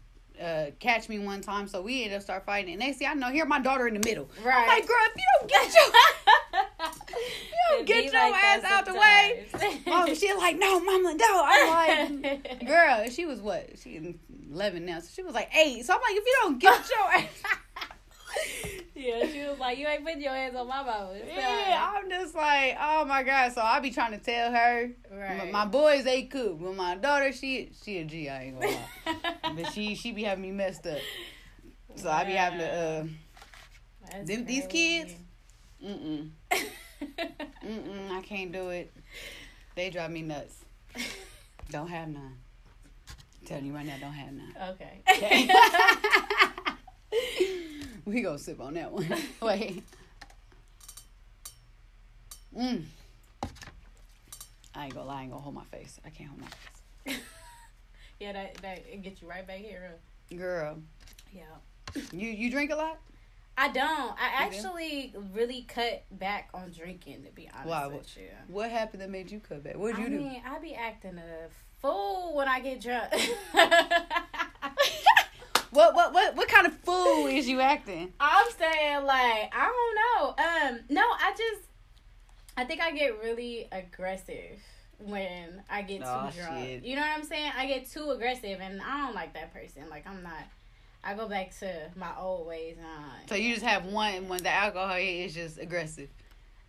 [0.43, 1.69] uh, catch me one time.
[1.69, 2.71] So we ended up start fighting.
[2.73, 4.29] And next thing I know, here my daughter in the middle.
[4.41, 4.69] I'm Right.
[4.69, 5.85] like, girl, if you don't get your,
[7.21, 9.47] you don't get your ass out the way.
[9.87, 11.43] Mom, she like, no, mama, no.
[11.47, 13.71] I'm like, girl, she was what?
[13.83, 14.15] She
[14.53, 15.85] 11 now, so she was like eight.
[15.85, 18.83] So I'm like, if you don't get your ass.
[18.97, 22.09] Yeah, she was like, "You ain't putting your hands on my mama." It's Yeah, I'm
[22.09, 23.53] just like, oh my god.
[23.53, 25.53] So I be trying to tell her, right.
[25.53, 28.29] my, my boys they cool, but my daughter she she a G.
[28.29, 30.99] I ain't gonna lie, but she she be having me messed up.
[31.97, 33.05] So I be having to, uh,
[34.11, 35.15] That's them- these kids?
[35.83, 38.93] mm mm, mm mm, I can't do it.
[39.75, 40.65] They drive me nuts.
[41.71, 42.39] Don't have none.
[43.41, 44.55] I'm telling you right now, don't have none.
[44.71, 45.03] Okay.
[45.09, 45.49] okay.
[48.05, 49.07] we gonna sip on that one.
[49.43, 49.83] Wait.
[52.57, 52.83] Mm.
[54.75, 55.99] I ain't gonna lie, I ain't gonna hold my face.
[56.05, 57.21] I can't hold my face.
[58.21, 59.91] yeah, that that it gets you right back here.
[60.31, 60.37] huh?
[60.37, 60.79] Girl,
[61.33, 61.43] Yeah.
[62.13, 62.99] you you drink a lot?
[63.59, 64.13] I don't.
[64.21, 67.87] I actually really cut back on drinking to be honest Why?
[67.87, 68.29] with you.
[68.49, 69.77] What happened that made you cut back?
[69.79, 70.19] What'd you I do?
[70.19, 71.49] mean, I be acting a
[71.81, 73.13] fool when I get drunk.
[75.71, 78.13] What what what what kind of fool is you acting?
[78.21, 80.29] I'm saying like I don't know.
[80.79, 81.69] Um, no, I just
[82.57, 84.59] I think I get really aggressive
[84.99, 86.35] when I get too drunk.
[86.35, 86.85] shit.
[86.85, 87.53] You know what I'm saying?
[87.57, 89.89] I get too aggressive, and I don't like that person.
[89.91, 90.45] Like I'm not.
[91.05, 92.77] I go back to my old ways.
[92.81, 96.09] Uh, So you just have one when the alcohol is just aggressive.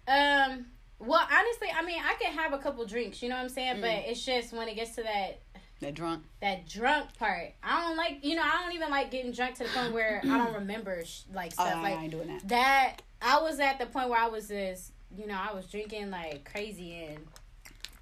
[0.07, 0.65] um.
[0.99, 3.21] Well, honestly, I mean, I can have a couple drinks.
[3.21, 3.81] You know what I'm saying?
[3.81, 4.09] But Mm.
[4.09, 5.41] it's just when it gets to that
[5.79, 6.23] That drunk.
[6.41, 7.53] that drunk part.
[7.61, 8.19] I don't like.
[8.23, 11.03] You know, I don't even like getting drunk to the point where I don't remember
[11.05, 11.77] sh- like Oh, stuff.
[11.77, 12.47] I like ain't doing that.
[12.47, 16.09] that I was at the point where I was just, you know, I was drinking
[16.09, 17.25] like crazy and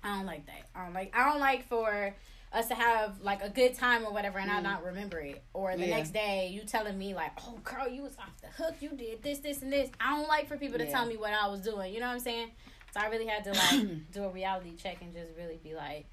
[0.04, 0.68] I don't like that.
[0.74, 2.14] I don't like I don't like for
[2.54, 4.64] us to have like a good time or whatever and I Mm.
[4.64, 5.44] not remember it.
[5.54, 5.98] Or the Yeah.
[5.98, 9.22] next day you telling me like, Oh girl, you was off the hook, you did
[9.22, 9.90] this, this and this.
[10.00, 11.94] I don't like for people to tell me what I was doing.
[11.94, 12.52] You know what I'm saying?
[12.94, 16.06] So I really had to like do a reality check and just really be like,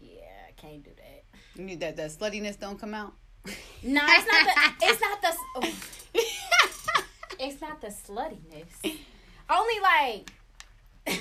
[0.00, 1.24] Yeah, I can't do that.
[1.56, 3.12] You need that that sluttiness don't come out.
[3.82, 4.44] No, it's not
[4.80, 5.74] the it's not the oh,
[7.38, 8.98] it's not the sluttiness.
[9.48, 10.30] Only like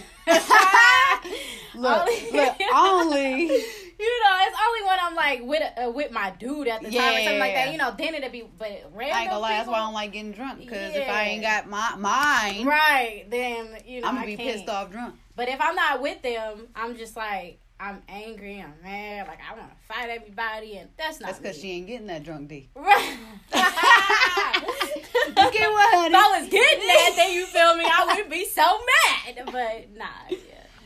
[1.75, 3.41] Look, Only- look, only.
[3.43, 7.13] you know, it's only when I'm like with uh, with my dude at the time
[7.15, 7.71] or something like that.
[7.71, 8.43] You know, then it'd be.
[8.57, 10.59] But random I ain't gonna lie, that's why I don't like getting drunk.
[10.59, 14.57] Because if I ain't got my mine, Right, then you know I'm gonna be can't.
[14.57, 15.15] pissed off drunk.
[15.35, 19.55] But if I'm not with them, I'm just like I'm angry, I'm mad, like I
[19.57, 21.27] want to fight everybody, and that's not.
[21.27, 22.69] That's because she ain't getting that drunk D.
[22.75, 23.17] Right.
[25.27, 26.07] You get what, honey?
[26.07, 29.45] If I was getting that, then you feel me, I wouldn't be so mad.
[29.45, 30.37] But nah, yeah.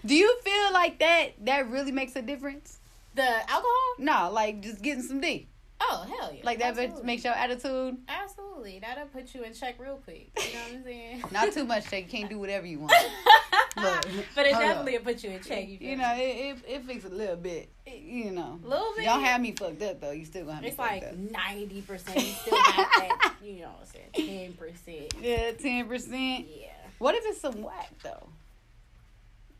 [0.05, 1.33] Do you feel like that?
[1.45, 2.79] That really makes a difference?
[3.15, 3.95] The alcohol?
[3.99, 5.48] No, like just getting some D.
[5.81, 6.41] Oh hell yeah!
[6.43, 7.03] Like that Absolutely.
[7.05, 7.97] makes your attitude.
[8.07, 10.29] Absolutely, that'll put you in check real quick.
[10.37, 11.23] You know what I'm saying?
[11.31, 11.89] Not too much.
[11.89, 12.05] Shake.
[12.11, 12.93] You can't do whatever you want.
[13.77, 14.05] Look,
[14.35, 15.05] but it definitely up.
[15.05, 15.67] will put you in check.
[15.69, 17.69] You, You know, it, it it fix a little bit.
[17.87, 19.05] You know, little bit.
[19.05, 20.11] don't have me fucked up though.
[20.11, 22.17] You still gonna have me It's like ninety percent.
[22.17, 23.35] You still got that.
[23.41, 24.49] You know what I'm saying?
[24.49, 25.13] Ten percent.
[25.21, 26.47] Yeah, ten percent.
[26.59, 26.67] Yeah.
[26.97, 28.27] What if it's some whack though?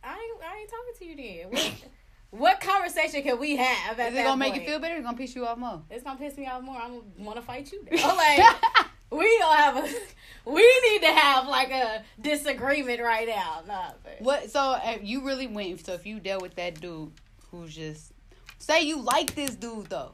[0.04, 1.52] I ain't, I ain't talking to you then.
[1.52, 1.74] What,
[2.32, 4.00] what conversation can we have?
[4.00, 4.64] Is it gonna make point?
[4.64, 4.98] you feel better?
[4.98, 5.82] Or gonna piss you off more?
[5.90, 6.78] It's gonna piss me off more.
[6.78, 7.86] I'm gonna want to fight you.
[7.92, 8.16] Now.
[8.16, 8.56] Like
[9.12, 9.90] we don't have a.
[10.46, 13.62] We need to have like a disagreement right now.
[13.68, 14.50] Nah, but What?
[14.50, 15.86] So uh, you really went.
[15.86, 17.12] So if you dealt with that dude
[17.52, 18.14] who's just
[18.58, 20.14] say you like this dude though,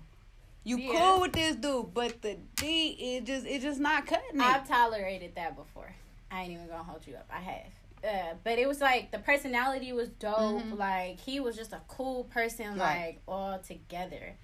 [0.66, 0.92] you Yeah.
[0.92, 4.42] cool with this dude, but the D it just it's just not cutting it.
[4.42, 5.94] I've tolerated that before.
[6.32, 7.28] I ain't even gonna hold you up.
[7.32, 7.72] I have.
[8.06, 10.62] Uh, but it was like the personality was dope.
[10.62, 10.78] Mhm.
[10.78, 13.06] Like he was just a cool person, Right.
[13.06, 14.36] like all together.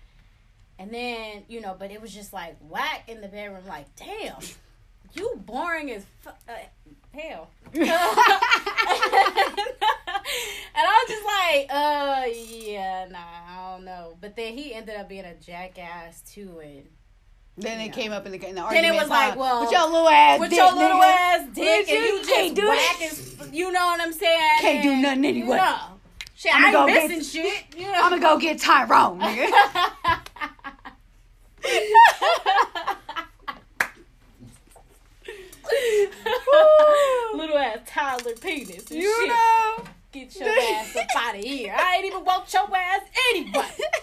[0.80, 3.68] And then you know, but it was just like whack in the bedroom.
[3.68, 4.38] Like damn,
[5.14, 6.58] you boring as fu- uh,
[7.14, 7.50] hell.
[7.74, 7.84] and
[10.76, 12.26] I was just like, uh,
[12.72, 14.18] yeah, nah, I don't know.
[14.20, 16.88] But then he ended up being a jackass too, and
[17.58, 18.88] then it came up in the, in the argument.
[18.88, 21.48] Then it was like, well, with your little ass, with dick, your little nigga, ass
[21.54, 24.60] dick, and you, can't do whack and, you know what I'm saying?
[24.62, 25.60] Can't do nothing anyway.
[26.36, 27.64] Shit, I'm I ain't missing get, shit.
[27.78, 27.94] You know.
[27.94, 29.20] I'm gonna go get Tyrone.
[37.36, 38.90] little ass toddler penis.
[38.90, 39.30] you shit.
[39.30, 41.76] know, get your ass up out of here.
[41.78, 43.02] I ain't even want your ass
[43.34, 43.52] anyway.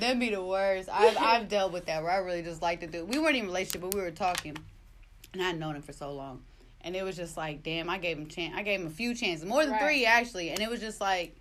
[0.00, 0.88] That'd be the worst.
[0.92, 3.04] I've I've dealt with that where I really just like to do.
[3.04, 4.56] We weren't in a relationship, but we were talking,
[5.32, 6.42] and I'd known him for so long,
[6.82, 8.54] and it was just like, damn, I gave him chance.
[8.56, 9.82] I gave him a few chances, more than Right.
[9.82, 11.36] three actually, and it was just like,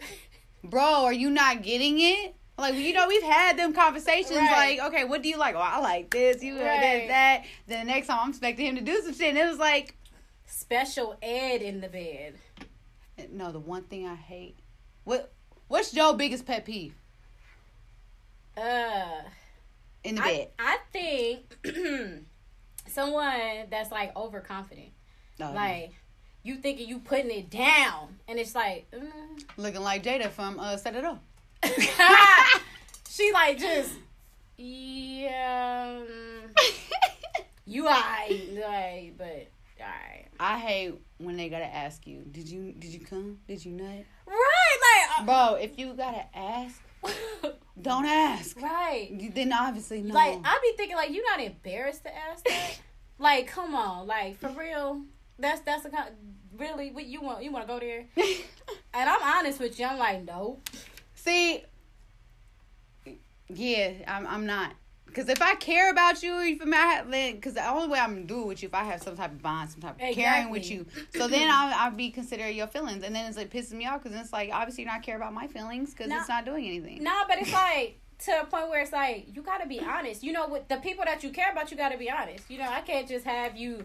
[0.64, 2.34] bro, are you not getting it?
[2.58, 4.36] Like you know, we've had them conversations.
[4.36, 4.78] Right.
[4.78, 5.54] Like, okay, what do you like?
[5.54, 6.42] Oh, I like this.
[6.42, 6.80] You like Right.
[6.80, 7.44] this, that.
[7.66, 9.96] Then the next time, I'm expecting him to do some shit, and it was like,
[10.46, 12.34] Special ed in the bed.
[13.32, 13.50] no.
[13.52, 14.58] The one thing I hate.
[15.04, 15.32] What
[15.68, 16.94] What's your biggest pet peeve
[18.60, 19.22] Uh,
[20.04, 20.48] in the I, bed?
[20.58, 21.56] I think
[22.88, 24.90] someone that's like overconfident.
[25.38, 25.92] No, Like,
[26.42, 29.42] you thinking you putting it down, and it's like, mm.
[29.56, 31.22] looking like Jada from uh, Set It Up.
[33.08, 33.92] she like just,
[34.56, 36.64] yeah, mm,
[37.66, 39.48] you alright, like, but
[39.80, 40.28] alright.
[40.38, 43.38] I hate when they gotta ask you, did you did you come?
[43.46, 44.04] Did you nut?
[44.26, 46.80] Right, like, Bro, if you gotta ask,
[47.80, 48.60] don't ask.
[48.60, 49.08] right.
[49.10, 50.14] You- Then obviously no.
[50.14, 52.80] Like I be thinking, like you not embarrassed to ask that.
[53.18, 55.02] like, come on, like for real.
[55.38, 56.10] That's that's a kind.
[56.56, 57.42] Really, what you want?
[57.42, 58.06] You want to go there?
[58.92, 59.86] And I'm honest with you.
[59.86, 60.58] I'm like, no.
[61.14, 61.62] See,
[63.48, 64.72] yeah, I'm I'm not.
[65.14, 66.76] Cause if I care about you, you feel me?
[66.76, 69.02] I have, because the only way I'm gonna do it with you if I have
[69.02, 70.86] some type of bond, some type of caring with you.
[71.16, 74.02] So then I'll, I'll be considering your feelings, and then it's like pissing me off
[74.02, 77.02] because it's like obviously you're not care about my feelings because it's not doing anything.
[77.02, 80.22] Nah, but it's like to a point where it's like you gotta be honest.
[80.22, 82.50] You know, with the people that you care about, you gotta be honest.
[82.50, 83.84] You know, I can't just have you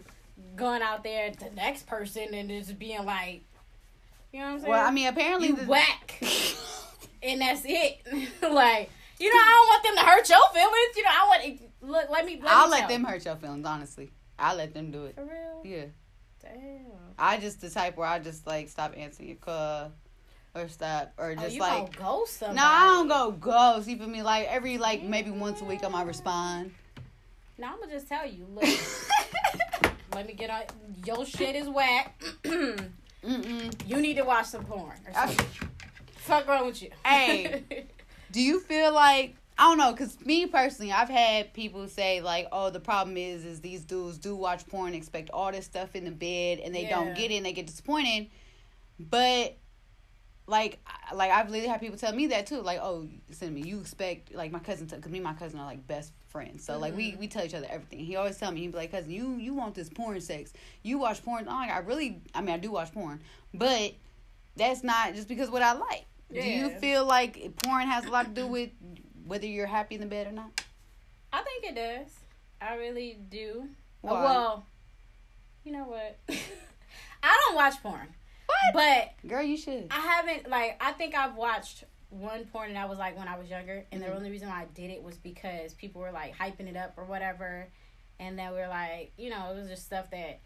[0.55, 3.41] going out there to the next person and just being like,
[4.31, 4.69] you know what I'm saying?
[4.71, 6.21] Well, I mean, apparently you the, whack,
[7.23, 8.01] and that's it.
[8.41, 8.89] like,
[9.19, 10.97] you know, I don't want them to hurt your feelings.
[10.97, 12.09] You know, I want look.
[12.09, 12.39] Let me.
[12.41, 13.65] Let I'll me let them hurt your feelings.
[13.65, 15.15] Honestly, I'll let them do it.
[15.15, 15.61] For real?
[15.63, 15.85] Yeah.
[16.41, 16.85] Damn.
[17.17, 19.91] I just the type where I just like stop answering your call
[20.53, 22.57] or stop or Oh, just you like ghost somebody?
[22.57, 23.87] no, I don't go ghost.
[23.87, 24.21] You feel me?
[24.21, 26.09] Like every like maybe once a week I might mm.
[26.09, 26.71] respond.
[27.57, 28.45] Now I'm gonna just tell you.
[28.53, 28.63] Look,
[30.13, 30.63] let me get on.
[31.05, 32.21] Your shit is whack.
[32.43, 33.73] Mm-mm.
[33.87, 34.81] you need to watch some porn.
[35.07, 35.69] Or I- something.
[36.17, 36.89] Fuck wrong with you?
[37.03, 37.63] Hey.
[38.35, 39.93] Do you feel like I don't know?
[39.93, 44.17] Cause me personally, I've had people say like, "Oh, the problem is, is these dudes
[44.17, 46.95] do watch porn, expect all this stuff in the bed, and they Yeah.
[46.95, 48.29] don't get it, and they get disappointed."
[48.99, 49.55] But
[50.47, 50.79] like,
[51.13, 52.61] like I've literally had people tell me that too.
[52.61, 53.61] Like, "Oh, send me.
[53.61, 56.65] You expect like my cousin, because me and my cousin are like best friends.
[56.65, 57.21] So like we mm-hmm.
[57.21, 57.99] we tell each other everything.
[57.99, 60.51] He always tell me he'd be like, "Cousin, you you want this porn sex?
[60.83, 61.47] You watch porn?
[61.47, 63.21] I'm like, I really, I mean, I do watch porn,
[63.53, 63.93] but."
[64.57, 66.05] That's not just because what I like.
[66.33, 68.71] Do you feel like porn has a lot to do with
[69.25, 70.61] whether you're happy in the bed or not?
[71.31, 72.11] I think it does.
[72.61, 73.67] I really do.
[74.01, 74.13] Why?
[74.13, 74.65] Well,
[75.63, 76.17] you know what?
[77.23, 78.07] I don't watch porn,
[78.45, 78.73] What?
[79.23, 79.87] but Girl, you should.
[79.91, 83.37] I haven't like I think I've watched one porn and I was like when I
[83.37, 84.05] was younger and Mhm.
[84.05, 86.93] the only reason why I did it was because people were like hyping it up
[86.97, 87.67] or whatever
[88.19, 90.39] and then we are like, you know, it was just stuff that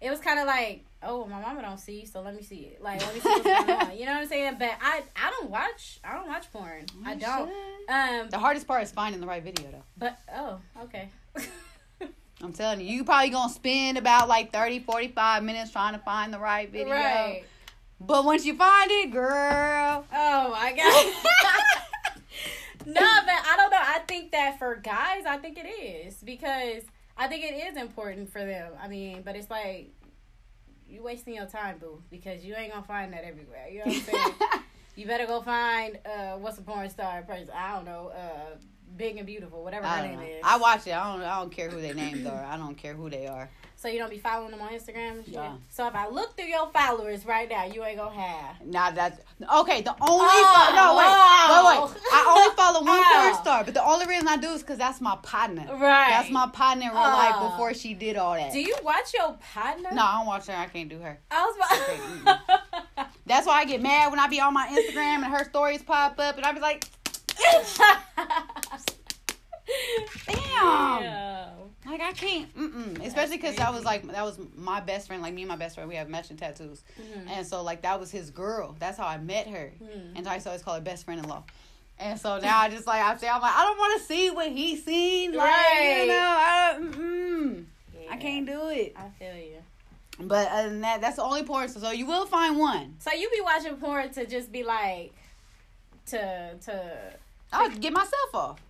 [0.00, 2.82] it was kind of like, oh, my mama don't see, so let me see it.
[2.82, 3.96] Like, let me see what's going on.
[3.98, 4.56] You know what I'm saying?
[4.58, 6.86] But I, I don't watch, I don't watch porn.
[7.04, 7.48] I don't.
[7.48, 7.94] should.
[7.94, 9.82] Um, The hardest part is finding the right video, though.
[9.98, 11.08] but oh, okay.
[12.42, 16.32] I'm telling you, you probably gonna spend about like 30, 45 minutes trying to find
[16.32, 16.94] the right video.
[16.94, 17.44] right.
[18.00, 20.06] But once you find it, girl.
[20.10, 21.12] Oh my god.
[22.86, 23.76] no, but I don't know.
[23.78, 26.82] I think that for guys, I think it is because
[27.20, 28.72] I think it is important for them.
[28.82, 29.92] I mean, but it's like
[30.88, 33.68] you wasting your time, boo, because you ain't gonna find that everywhere.
[33.70, 34.34] You know what I'm saying?
[34.96, 37.50] you better go find uh what's a porn star person?
[37.54, 38.56] I don't know, uh
[38.96, 40.22] Big and Beautiful, whatever her name know.
[40.26, 40.40] is.
[40.44, 40.92] I watch it.
[40.94, 41.22] I don't.
[41.24, 42.44] I don't care who their names are.
[42.44, 43.48] I don't care who they are.
[43.76, 45.22] so you don't be following them on Instagram?
[45.26, 45.52] Yeah.
[45.70, 48.66] So if I look through your followers right now, you ain't gonna have.
[48.66, 49.18] Nah, that's
[49.60, 49.80] okay.
[49.80, 51.64] The only Oh, fo- no wait, oh.
[51.64, 52.00] wait, wait.
[52.04, 52.12] Oh.
[52.12, 53.30] I only follow one Oh.
[53.30, 55.66] porn star, but the only reason I do is because that's my partner.
[55.72, 56.10] Right.
[56.10, 57.50] That's my partner in real life Oh.
[57.50, 58.52] before she did all that.
[58.52, 59.88] Do you watch your partner?
[59.94, 60.54] no, I don't watch her.
[60.54, 61.18] I can't do her.
[61.30, 61.56] I was
[62.26, 63.08] about.
[63.26, 66.18] That's why I get mad when I be on my Instagram and her stories pop
[66.18, 66.84] up, and I be like,
[70.26, 70.36] Damn.
[71.02, 71.48] Yeah.
[71.86, 73.04] like I can't, mm-mm.
[73.06, 75.22] especially because that was like that was my best friend.
[75.22, 77.28] Like me and my best friend, we have matching tattoos, Mhm.
[77.30, 78.76] and so like that was his girl.
[78.78, 80.12] That's how I met her, Mhm.
[80.16, 81.42] and I used to always call her best friend in law.
[81.98, 84.30] And so now I just like I say I'm like I don't want to see
[84.30, 85.32] what he's seen.
[85.34, 86.00] Like Right.
[86.02, 87.64] you know, I, mm-mm.
[88.10, 88.94] I can't do it.
[88.96, 89.56] I feel you.
[90.18, 91.68] But other than that, that's the only porn.
[91.70, 92.96] So, so you will find one.
[93.00, 95.12] So you be watching porn to just be like,
[96.06, 96.96] to to
[97.52, 98.60] I'll get myself off.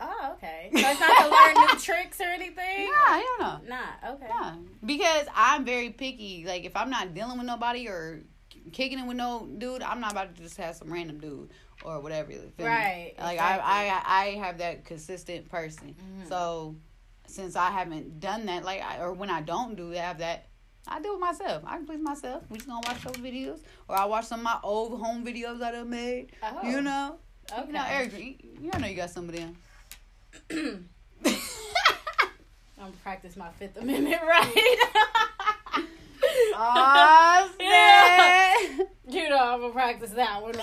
[0.00, 0.70] Oh, okay.
[0.72, 2.90] So it's not to learn new tricks or anything.
[2.90, 3.60] Nah, hell no.
[3.68, 4.12] Nah.
[4.14, 4.28] Okay.
[4.28, 6.44] Nah, because I'm very picky.
[6.46, 8.22] Like if I'm not dealing with nobody or
[8.72, 11.50] kicking it with no dude, I'm not about to just have some random dude
[11.84, 12.32] or whatever.
[12.32, 12.72] you feel me?
[12.72, 13.64] Right, Like exactly.
[13.64, 15.94] I, I, I have that consistent person.
[15.94, 16.28] Mhm.
[16.28, 16.76] So
[17.26, 20.46] since I haven't done that, like, I, or when I don't do have that.
[20.88, 21.62] I do it myself.
[21.66, 22.42] I can please myself.
[22.48, 25.58] We just gonna watch those videos, or I watch some of my old home videos
[25.58, 26.32] that I made.
[26.42, 26.66] Oh.
[26.68, 27.16] You know,
[27.52, 27.66] Okay.
[27.66, 29.54] you know, Eric, you, you know you got some of them.
[30.50, 30.88] I'm
[32.78, 34.76] gonna practice my Fifth Amendment right.
[36.54, 38.84] Aw, Yeah.
[39.08, 40.54] You know, I'm gonna practice that one.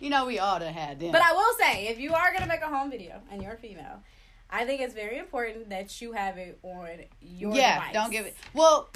[0.00, 1.12] You know we all done had them.
[1.12, 3.58] But I will say, if you are gonna make a home video and you're a
[3.58, 4.02] female,
[4.50, 6.88] I think it's very important that you have it on
[7.20, 7.92] your yeah, device.
[7.92, 8.34] don't give it.
[8.54, 8.88] Well,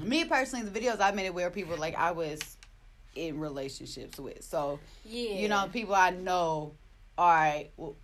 [0.00, 2.40] me personally, the videos I made it where people like I was
[3.16, 4.42] in relationships with.
[4.44, 6.74] So Yeah, you know, people I know.
[7.16, 7.94] All right, well,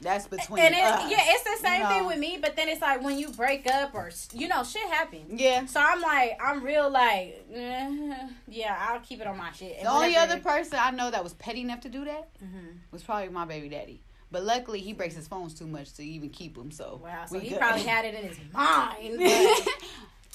[0.00, 1.10] that's between and it, us.
[1.10, 2.38] yeah, it's the same you thing with me.
[2.40, 5.40] But then it's like when you break up or you know, shit happens.
[5.40, 5.66] Yeah.
[5.66, 8.16] So I'm like, I'm real like, eh,
[8.48, 9.76] yeah, I'll keep it on my shit.
[9.78, 12.78] And The only other person I know that was petty enough to do that Mhm.
[12.90, 14.02] was probably my baby daddy.
[14.30, 16.70] But luckily, he breaks his phones too much to even keep them.
[16.70, 17.58] So Wow, so he good.
[17.58, 19.20] probably had it in his mind.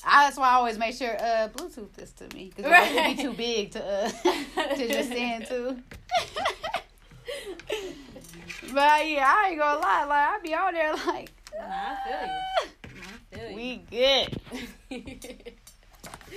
[0.05, 2.93] I, that's why I always make sure uh Bluetooth this to me because it Right.
[2.93, 4.09] would be too big to uh
[4.75, 5.77] to just send to.
[8.73, 10.05] But yeah, I ain't gonna lie.
[10.05, 12.99] Like I be out there like, Nah, I feel you.
[13.01, 13.55] I feel you.
[13.55, 15.53] we good.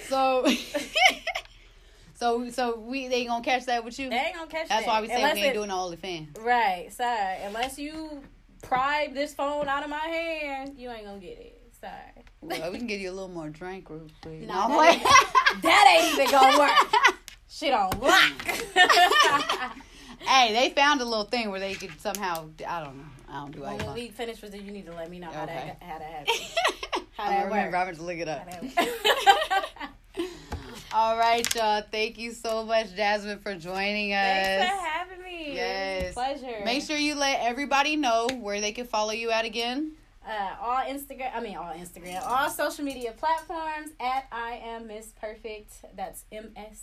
[0.08, 0.44] So,
[2.14, 4.10] so so we they gonna catch that with you.
[4.10, 4.86] they ain't gonna catch That's that.
[4.86, 6.44] That's why we say Unless we ain't it- doing the OnlyFans.
[6.44, 7.38] Right, sorry.
[7.44, 8.22] Unless you
[8.62, 11.56] pry this phone out of my hand, you ain't gonna get it.
[11.80, 12.24] Sorry.
[12.40, 14.40] Well, we can give you a little more drink real quick.
[14.40, 15.02] No, that like-
[15.62, 17.16] that ain't even gonna work.
[17.48, 18.32] Shit on lock.
[20.20, 22.46] Hey, they found a little thing where they could somehow.
[22.66, 23.04] I don't know.
[23.28, 25.30] I don't do Well, when we finish with it, you need to let me know
[25.30, 25.76] how Okay.
[25.78, 26.54] that how that happens.
[27.16, 27.76] How I'm that remember.
[27.76, 28.48] I'm gonna look it up.
[30.92, 31.82] All right, y'all.
[31.90, 34.18] Thank you so much, Jasmine, for joining us.
[34.24, 35.54] Thanks for having me.
[35.54, 36.14] Yes.
[36.14, 36.64] Pleasure.
[36.64, 39.92] Make sure you let everybody know where they can follow you at again.
[40.26, 45.12] uh, all Instagram, I mean all Instagram, all social media platforms at I am Miss
[45.20, 45.72] Perfect.
[45.96, 46.82] That's M S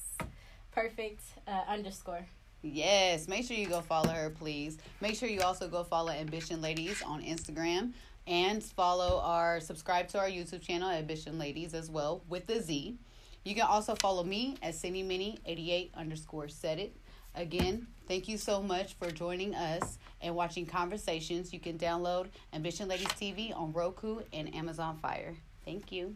[0.72, 2.26] Perfect uh, underscore.
[2.62, 4.78] Yes, make sure you go follow her, please.
[5.00, 7.94] Make sure you also go follow Ambition Ladies on Instagram
[8.26, 12.98] and follow our subscribe to our YouTube channel, Ambition Ladies, as well with the Z.
[13.46, 16.96] You can also follow me at Cindy Mini 88 underscore set it.
[17.36, 21.54] Again, thank you so much for joining us and watching Conversations.
[21.54, 25.36] You can download Ambition Ladies TV on Roku and Amazon Fire.
[25.64, 26.16] Thank you.